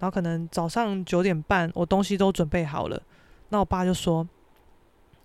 [0.00, 3.00] 然后可能早上九点半我东西都准备好了，
[3.54, 4.26] 那我爸就说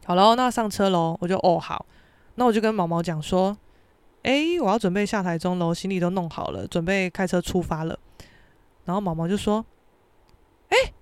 [0.06, 1.84] 好喽，那上车喽，我就哦好，
[2.36, 3.58] 那我就跟毛毛讲说，
[4.22, 7.98] 诶，我要准备下台中喽，行李都弄好了，准备开车出发了，
[8.86, 9.66] 然后毛毛就说，
[10.70, 10.94] 诶，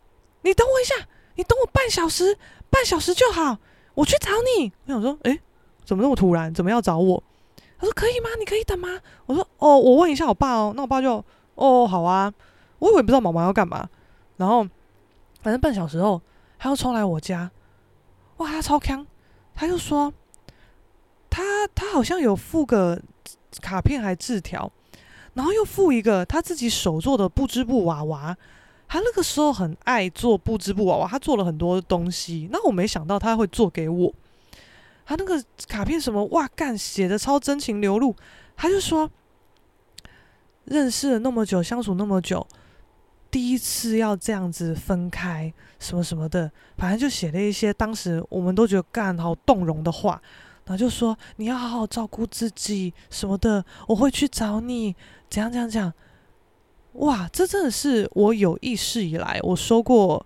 [0.43, 0.95] 你等我一下，
[1.36, 2.38] 你等我半小时，
[2.69, 3.57] 半小时就好。
[3.95, 5.41] 我去找你，我想说，诶，
[5.84, 6.53] 怎么那么突然？
[6.53, 7.21] 怎么要找我？
[7.78, 8.30] 他说可以吗？
[8.39, 8.88] 你可以等吗？
[9.25, 10.71] 我说哦，我问一下我爸哦。
[10.78, 11.21] 那我爸就
[11.55, 12.34] 哦，好啊。
[12.80, 13.89] 我以为不知道毛毛要干嘛，
[14.38, 14.63] 然后
[15.41, 16.21] 反正半小时后，
[16.57, 17.51] 他又冲来我家，
[18.37, 19.05] 哇，他超强，
[19.53, 20.13] 他就说
[21.29, 23.01] 他他好像有附个
[23.61, 24.71] 卡片还字条，
[25.33, 28.35] 然后又附一个他自己手做的布织布娃娃。
[28.89, 32.47] 他那个时候很爱做布织布娃娃，他做了很多东西。
[32.53, 34.13] 那我没想到他会做给我。
[35.05, 38.15] 他那个卡片什么哇干写的超真情流露。
[38.55, 39.11] 他就说，
[40.63, 42.47] 认识了那么久，相处那么久，
[43.38, 50.19] 第一次要这样子分开，什么什么的，反正就写了一些当时我们都觉得干好动容的话。
[50.65, 54.95] 然后就说你要好好照顾自己什么的，我会去找你，
[55.29, 55.93] 怎样怎样讲。
[56.93, 60.25] 哇，这真的是我有意识以来我收过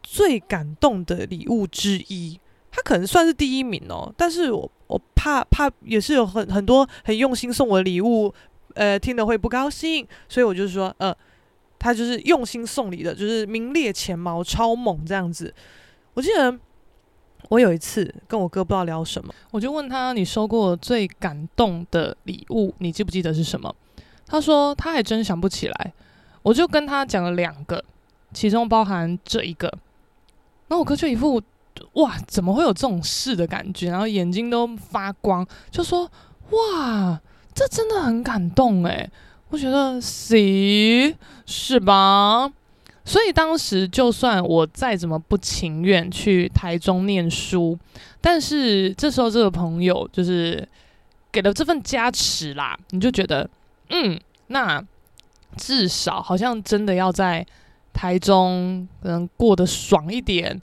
[0.00, 2.38] 最感动的礼物之一。
[2.70, 8.32] 他可能算是第一名哦，但是我我怕 怕也是有很很多很用心送我的礼物，
[8.74, 11.12] 呃，听了会不高兴，所以我就说，呃，
[11.82, 15.52] 他就是用心送礼的，就是名列前茅，超猛这样子。
[16.14, 16.56] 我记得
[17.48, 23.74] 我有一次跟我哥不知道聊什么，我就问他，你收过最感动的礼物，你记不记得是什么？
[24.26, 25.92] 他说他还真想不起来，
[26.42, 27.84] 我就跟他讲了两个，
[28.32, 29.72] 其中包含这一个。
[30.68, 31.42] 那我哥就一副
[31.94, 36.10] 哇，怎么会有这种事的感觉，然后眼睛都发光，就说
[36.50, 37.20] 哇，
[37.52, 39.10] 这真的很感动诶，
[39.52, 42.50] 我觉得行是吧？
[43.04, 47.78] 所以当时就算我再怎么不情愿去台中念书，
[48.18, 50.66] 但是这时候这个朋友就是
[51.30, 53.48] 给了这份加持啦，你就觉得
[53.90, 54.82] 嗯，那
[55.58, 57.46] 至少好像真的要在
[57.92, 60.58] 台中能过得爽一点。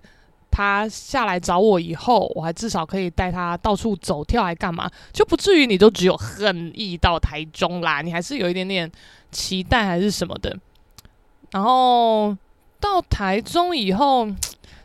[0.60, 4.92] 他下来找我以后，我还至少可以带他到处走跳，还干嘛？
[5.14, 8.92] 就不至于你都只有恨意到台中啦，你还是有一点点
[9.32, 10.54] 期待还是什么的。
[11.52, 12.36] 然后
[12.78, 14.28] 到台中以后，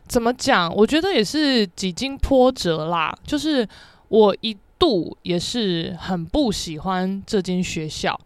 [0.06, 0.72] 怎么讲？
[0.76, 3.12] 我觉得也是几经波折啦。
[3.26, 3.68] 就是
[4.06, 8.16] 我一度也是很不喜欢这间学校，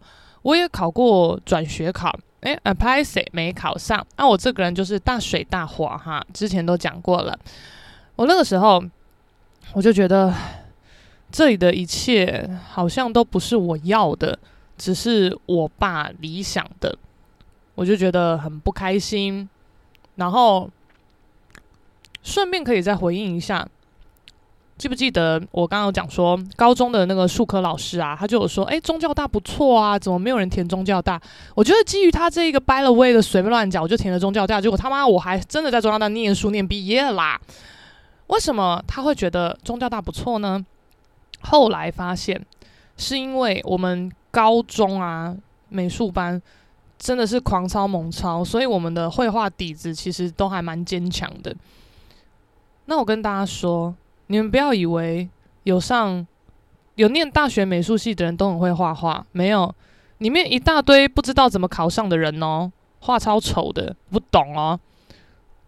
[0.43, 4.05] 我也考过转学考，诶 apply 没考上。
[4.17, 7.37] 那、啊、我这个人就是大水大火哈，之前都讲过了。
[8.15, 8.83] 我那个时候
[9.73, 10.33] 我就觉得
[11.31, 14.37] 这里的一切好像都不是我要的，
[14.77, 16.97] 只是我爸理想的。
[17.75, 19.47] 我就觉得很不开心，
[20.15, 20.69] 然后
[22.23, 23.65] 顺便可以再回应一下，
[24.79, 31.21] 记不记得我刚刚有讲说高中的那个术科老师啊，他就有说，哎，宗教大不错啊，怎么没有人填宗教大？
[31.53, 37.39] 我觉得基于他这一个 by the way 的随便乱讲，我就填了宗教大，结果他妈我还真的在中教大念书念毕业啦。
[38.27, 40.65] 为什么他会觉得宗教大不错呢？
[41.41, 42.43] 后来发现
[42.95, 45.35] 是因为我们高中啊
[45.67, 46.41] 美术班。
[46.97, 51.55] 真的是狂抄猛抄，所以我们的绘画底子其实都还蛮坚强的。
[52.87, 53.95] 那我跟大家说，
[54.31, 55.27] 你们不要以为
[55.63, 56.25] 有上
[56.95, 59.73] 有念大学美术系的人都很会画画，没有，
[60.19, 64.79] 里面一大堆不知道怎么考上的人哦，画超丑的，不懂哦。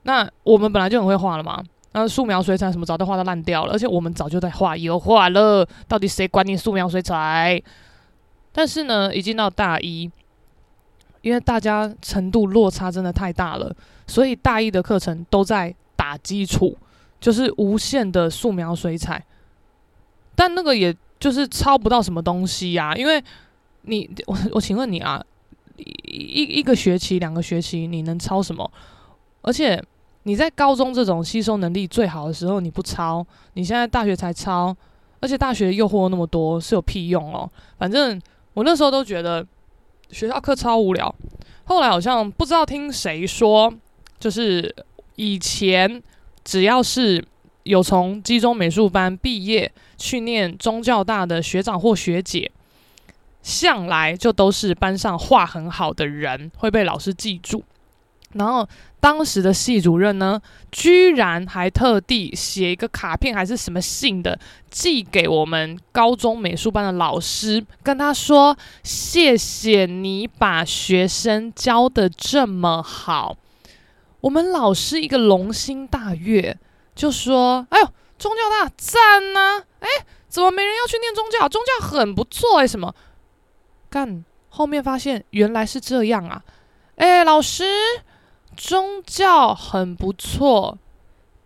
[0.04, 5.68] 那我们本来就很会画了嘛，那素描、水彩什么早都画到烂掉了，而且我们早就在画油画了。
[5.88, 7.62] 到底谁管你素描、水彩？
[8.52, 10.10] 但是呢，已经到大一。
[11.22, 13.76] 因为大家程度落差真的太大了，
[14.08, 16.76] 所以大一的课程都在打基础，
[17.22, 19.24] 就是无限的素描、水彩，
[20.36, 22.96] 但那个也就是抄不到什么东西呀、啊。
[22.96, 23.24] 因为
[23.84, 25.24] 你，我我请问你啊，
[25.78, 28.70] 一一个学期、两个学期，你能抄什么？
[29.42, 29.82] 而且
[30.24, 34.76] 你在高中这种吸收能力最好的时候，你不抄，你现在大学才抄，
[35.22, 37.50] 而且大学诱惑那么多，是有屁用哦。
[37.78, 38.22] 反正
[38.54, 39.48] 我那时候都觉得。
[40.12, 41.16] 学校课超无聊，
[41.64, 43.74] 后来好像不知道听谁说，
[44.20, 44.76] 就是
[45.16, 46.04] 以前
[46.44, 47.24] 只要是
[47.64, 52.52] 有从基中美术班毕业去念中教大的学长或学姐，
[53.44, 57.64] 向来就都是班上画很好的人，会被老师记住。
[58.34, 58.66] 然后
[59.02, 64.40] 当时的系主任呢，居然还特地写一个卡片还是什么信的，
[64.70, 73.36] 寄给我们高中美术班的老师，跟他说：“谢谢你把学生教得这么好。”
[74.22, 76.58] 我们老师一个龙心大悦，
[76.96, 79.64] 就说：“哎呦，宗教大赞呐！
[79.80, 79.88] 哎，
[80.28, 81.50] 怎么没人要去念宗教？
[81.50, 82.96] 宗教很不错哎，什么？
[83.90, 86.42] 干，后面发现原来是这样啊！
[86.96, 87.66] 哎，老师。”
[88.58, 90.78] 宗教很不错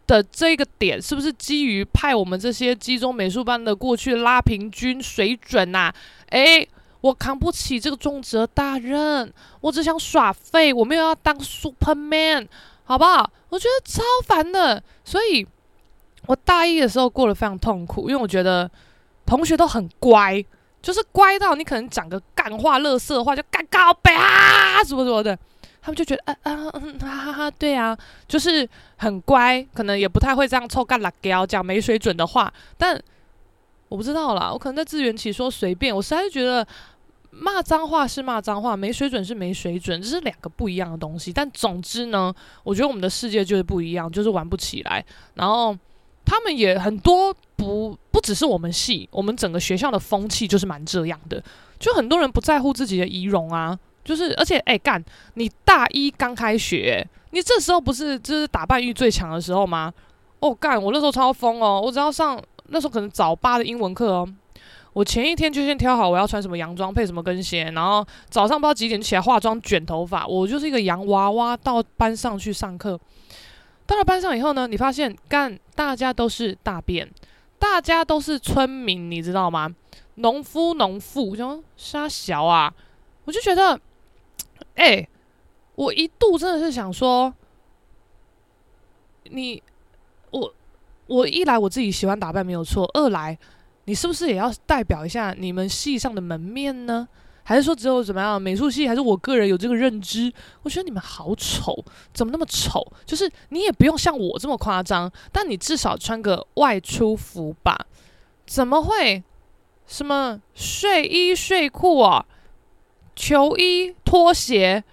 [0.08, 5.96] 的这个点，是不是基于派我们这些基中美术班的过去拉平均水准呐、啊？
[6.32, 6.68] 诶，
[7.06, 9.32] 我扛不起这个重责大任，
[9.62, 12.48] 我只想耍废，我没有要当 Superman，
[12.84, 13.30] 好不好？
[13.50, 15.46] 我觉得超烦的，所以
[16.26, 18.68] 我大一的时候过得非常痛苦，因为我觉得
[19.24, 20.44] 同学都很乖，
[20.82, 25.38] 就是乖到你可能讲个干话、乐色话就干告白啊，什么什么的。
[25.84, 27.96] 他们就觉得，啊啊嗯，哈哈哈，对啊，
[28.28, 32.52] 就是很乖，可能也不太会这样臭干辣椒讲没水准的话。
[32.76, 33.00] 但
[33.90, 35.96] 我不知道啦，我可能在自圆其说随便。
[35.96, 36.68] 我实在是觉得
[37.38, 41.34] 骂脏话是骂脏话，没水准是没水准，这是两个不一样的东西。
[41.34, 42.34] 但总之呢，
[42.64, 45.06] 我觉得我们的世界就是不一样，就是玩不起来。
[45.34, 45.78] 然后
[46.24, 51.44] 他们也很多不不只是我们系，我们整个学校的风气就是蛮这样的，
[51.78, 53.78] 就很多人不在乎自己的仪容啊。
[54.04, 59.92] 就是，而且，哎、干，你大一刚开学，你这时候不是就是打扮欲最强的时候吗？
[60.42, 64.30] 哦，干，我那时候超疯哦，我只要上那时候可能早八的英文课哦，
[64.96, 72.98] 我前一天就先挑好我要穿什么洋装，配什么跟鞋，然后早上不知道几点起来化妆卷头发，我就是一个洋娃娃到班上去上课。
[73.86, 77.12] 到了班上以后呢，你发现干，大家都是大便，
[77.60, 79.76] 大家都是村民，你知道吗？
[80.16, 82.74] 农夫、农妇，就杀小啊，
[83.26, 83.78] 我就觉得。
[84.76, 85.06] 哎、
[85.76, 87.34] 我一度真的是想说，
[89.24, 89.62] 你，
[90.32, 90.54] 我，
[91.08, 93.38] 我一来我自己喜欢打扮没有错，二来
[93.86, 97.08] 你是不是也要代表一下你们系上的门面呢？
[97.48, 98.88] 还是说只有怎么样美术系？
[98.88, 100.34] 还是我个人有这个认知？
[100.64, 102.84] 我觉得你们好丑，怎么那么丑？
[103.06, 107.86] 就是你也不用像我这么夸张，但你至少穿个外出服吧？
[108.48, 109.24] 怎么会？
[109.86, 112.26] 什么睡衣睡裤啊，
[113.16, 114.84] 球衣拖鞋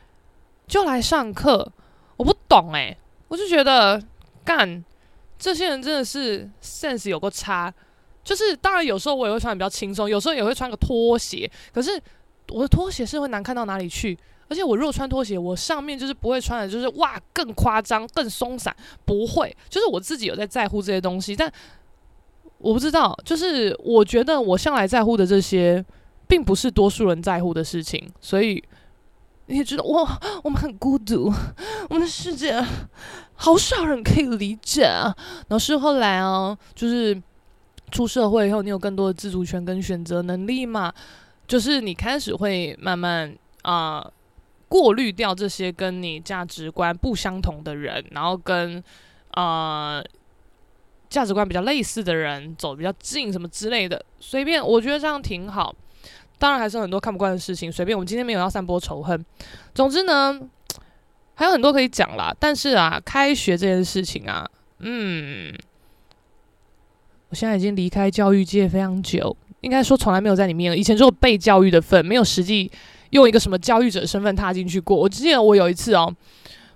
[0.67, 1.73] 就来上课？
[2.19, 4.03] 我不懂诶，我就觉得
[4.45, 4.85] 干
[5.39, 7.73] 这些人真的是 sense 有够差。
[8.25, 12.01] 就是当然有时候我也会穿的比较轻松，有时候也会穿个拖鞋，可是。
[12.49, 14.19] 我的拖鞋是会难看到哪里去，
[14.49, 21.51] 而且我如果穿拖鞋，我上面就是不会穿的，就是哇更夸张、更松散，不会，就是我自己有在在乎这些东西，但
[22.59, 25.83] 我不知道，就是我觉得我向来在乎的这些，
[26.27, 28.63] 并不是多数人在乎的事情，所以
[29.47, 31.33] 你也觉得哇，我们很孤独，
[31.89, 32.63] 我们的世界
[33.35, 35.15] 好少人可以理解啊。
[35.49, 37.19] 然后是后来啊，就是
[37.93, 40.93] 出社会以后，你有更多的自主权跟选择能力嘛。
[41.47, 44.11] 就是你开始会慢慢啊、
[44.69, 48.83] 过滤掉这些跟你价值观不相同的人，然后跟
[49.35, 50.03] 呃
[51.11, 55.75] 价值观比较类似的人走比较近，什么之类的，随便，我觉得这样挺好。
[56.39, 57.97] 当然还是很多看不惯的事情，随便。
[57.97, 59.23] 我们今天没有要散播仇恨。
[59.75, 60.41] 总之呢，
[61.35, 62.35] 还有很多可以讲啦。
[62.41, 65.55] 但是啊，开学这件事情啊，嗯，
[67.33, 69.35] 我现在已经离开教育界非常久。
[69.63, 72.71] 应该说从来没有在里面了，以前只有被教育的份，没有实际
[73.09, 74.95] 用一个什么教育者身份踏进去过。
[74.95, 76.15] 我记得我有一次哦，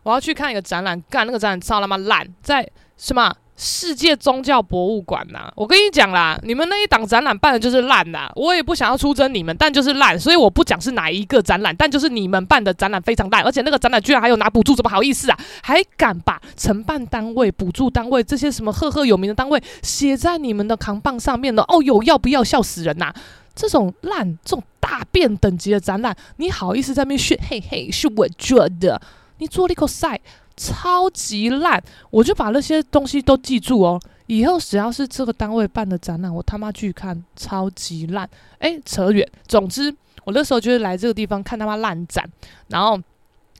[0.03, 3.31] 我要去看一个展览，干那个展览超他妈烂，在什么？
[3.57, 15.39] 世界宗教博物馆呐，我跟你讲啦，你们那一档展览办的就是烂呐，我也不想要出征你们，但就是烂，所以我不讲是哪一个展览，但就是你们办的展览非常烂，而且那个展览居然还有拿补助，怎么好意思啊？
[15.63, 21.63] 还敢把承办单位、补助单位这些什么赫赫有名的单位写在你们的扛棒上面的？
[21.63, 23.15] 哦哟，要不要笑死人呐、
[23.55, 27.39] 这种烂、这种大便等级的展览，你好意思在那边炫？
[27.49, 29.01] 嘿嘿，是我做的，
[29.39, 30.21] 你做了一口赛。
[30.57, 34.01] 超级烂，我就把那些东西都记住哦。
[34.27, 38.29] 以后只要是这个单位办的展览，我他妈去看，超级烂。
[38.59, 39.29] 诶，扯远。
[39.47, 39.95] 总之，
[40.25, 42.29] 我那时候就是来这个地方看他妈烂展，
[42.69, 42.99] 然后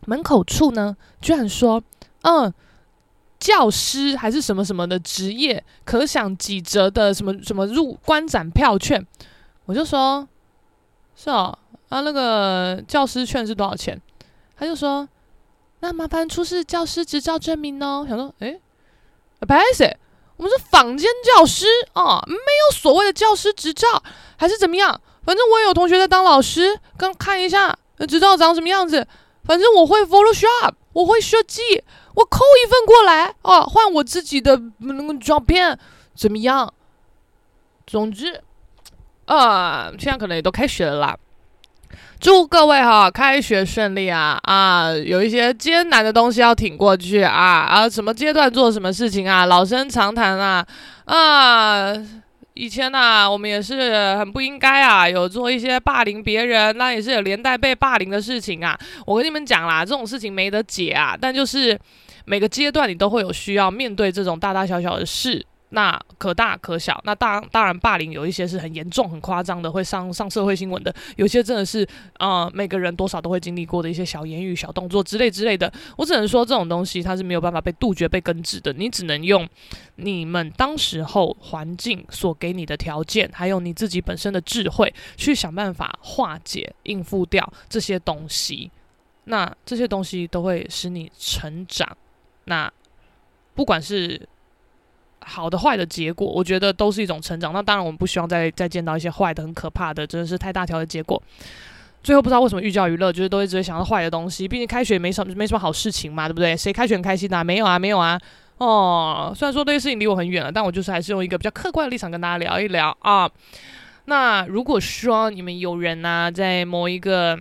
[0.07, 1.81] 门口处呢，居然说，
[2.23, 2.53] 嗯，
[3.39, 9.07] 教师还是什么什么的职业，可享几折的什么什么入观展票券。
[9.67, 10.27] 我就说，
[11.15, 11.57] 是哦，
[11.91, 14.01] 啊，那个教师券是多少钱？
[14.57, 15.07] 他就说。
[15.81, 18.05] 那麻烦出示教师执照证明哦。
[18.09, 18.61] 想说，诶，
[19.41, 19.85] 不好意思，
[20.37, 24.03] 我们是坊间教师啊，没有所谓的教师执照，
[24.37, 25.01] 还是怎么样？
[25.25, 27.77] 反正我也有同学在当老师，刚看一下
[28.09, 29.07] 执照长什么样子。
[29.45, 31.63] 反正我会 Photoshop，我会设计，
[32.15, 35.79] 我抠一份过来哦，换我自己的那个照片，
[36.17, 36.73] 怎么样？
[37.87, 38.43] 总之，
[39.27, 41.17] 啊，现在可能也都开学了啦。
[42.27, 44.91] 祝各位哈开学顺利啊啊！
[44.91, 47.89] 有一些艰难的东西要挺过去啊啊！
[47.89, 49.47] 什么阶段做什么事情啊？
[49.47, 50.67] 老生常谈啊
[51.05, 51.95] 啊！
[52.55, 58.77] 以前呐、啊，我们也是很不应该啊，有做一些霸凌别人，那也是有连带被霸凌的事情啊。
[59.07, 61.79] 我跟你们讲啦，这种事情没得解啊，但就是
[62.25, 65.47] 每个阶段你都会有需要面对这种大大小小的事。
[65.71, 71.87] 那可大可小，那当当然霸凌有一些是很严重、很夸张的，会上上社会新闻的；有些真的是，
[72.21, 75.71] 呃，每个人多少都会经历过的一些小言语、小动作之类之类的。
[75.97, 78.73] 我只能说，这种东西它是没有办法被杜绝、被根治的。
[78.75, 79.47] 你只能用
[79.97, 88.71] 你们当时候环境所给你的条件，还有你自己本身的智慧，去想办法化解、应付掉这些东西。
[89.25, 91.97] 那这些东西都会使你成长。
[92.45, 92.73] 那
[93.53, 94.29] 不管是。
[95.29, 97.53] 好的、坏的结果，我觉得都是一种成长。
[97.53, 101.21] 那当然，我们不希望再再见到一些坏的、很可怕的，真的是太大条的结果。
[102.03, 104.47] 最后不知道为什么寓教于乐，就是都一直会想到坏的东西。
[104.47, 106.57] 毕竟开学也没什么没什么好事情嘛，对不对？
[106.57, 107.43] 谁开学很开心的啊？
[107.43, 108.19] 没有啊，没有啊。
[108.59, 113.29] 哦，虽然说这些事情离我很远了，但我就是还是用一个比较客观的立场跟大家聊一聊啊。
[114.05, 117.39] 那如果说你们有人呢，在某一个。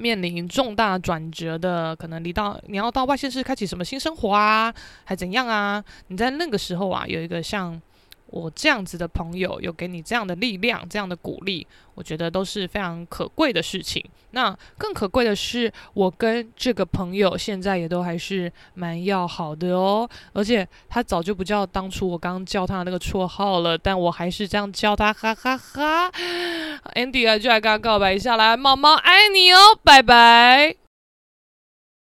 [0.00, 4.72] 面临重大转折的，可能你到你要到外县市开启什么新生活啊，
[5.04, 5.84] 还怎样啊？
[6.08, 7.80] 你在那个时候啊，有一个像
[8.30, 14.04] 我这样子的朋友，有给你这样的力量、这样的鼓励，我觉得都是非常可贵的事情。
[14.30, 20.08] 那更可贵的是，我跟这个朋友现在也都还是蛮要好的哦。
[20.32, 26.12] 而且他早就不叫当初我刚刚叫他那个绰号了，但我还是这样叫他，哈哈哈哈。
[26.94, 30.89] Andy 啊，就来跟他告白一下，来，猫猫爱你哦，拜拜。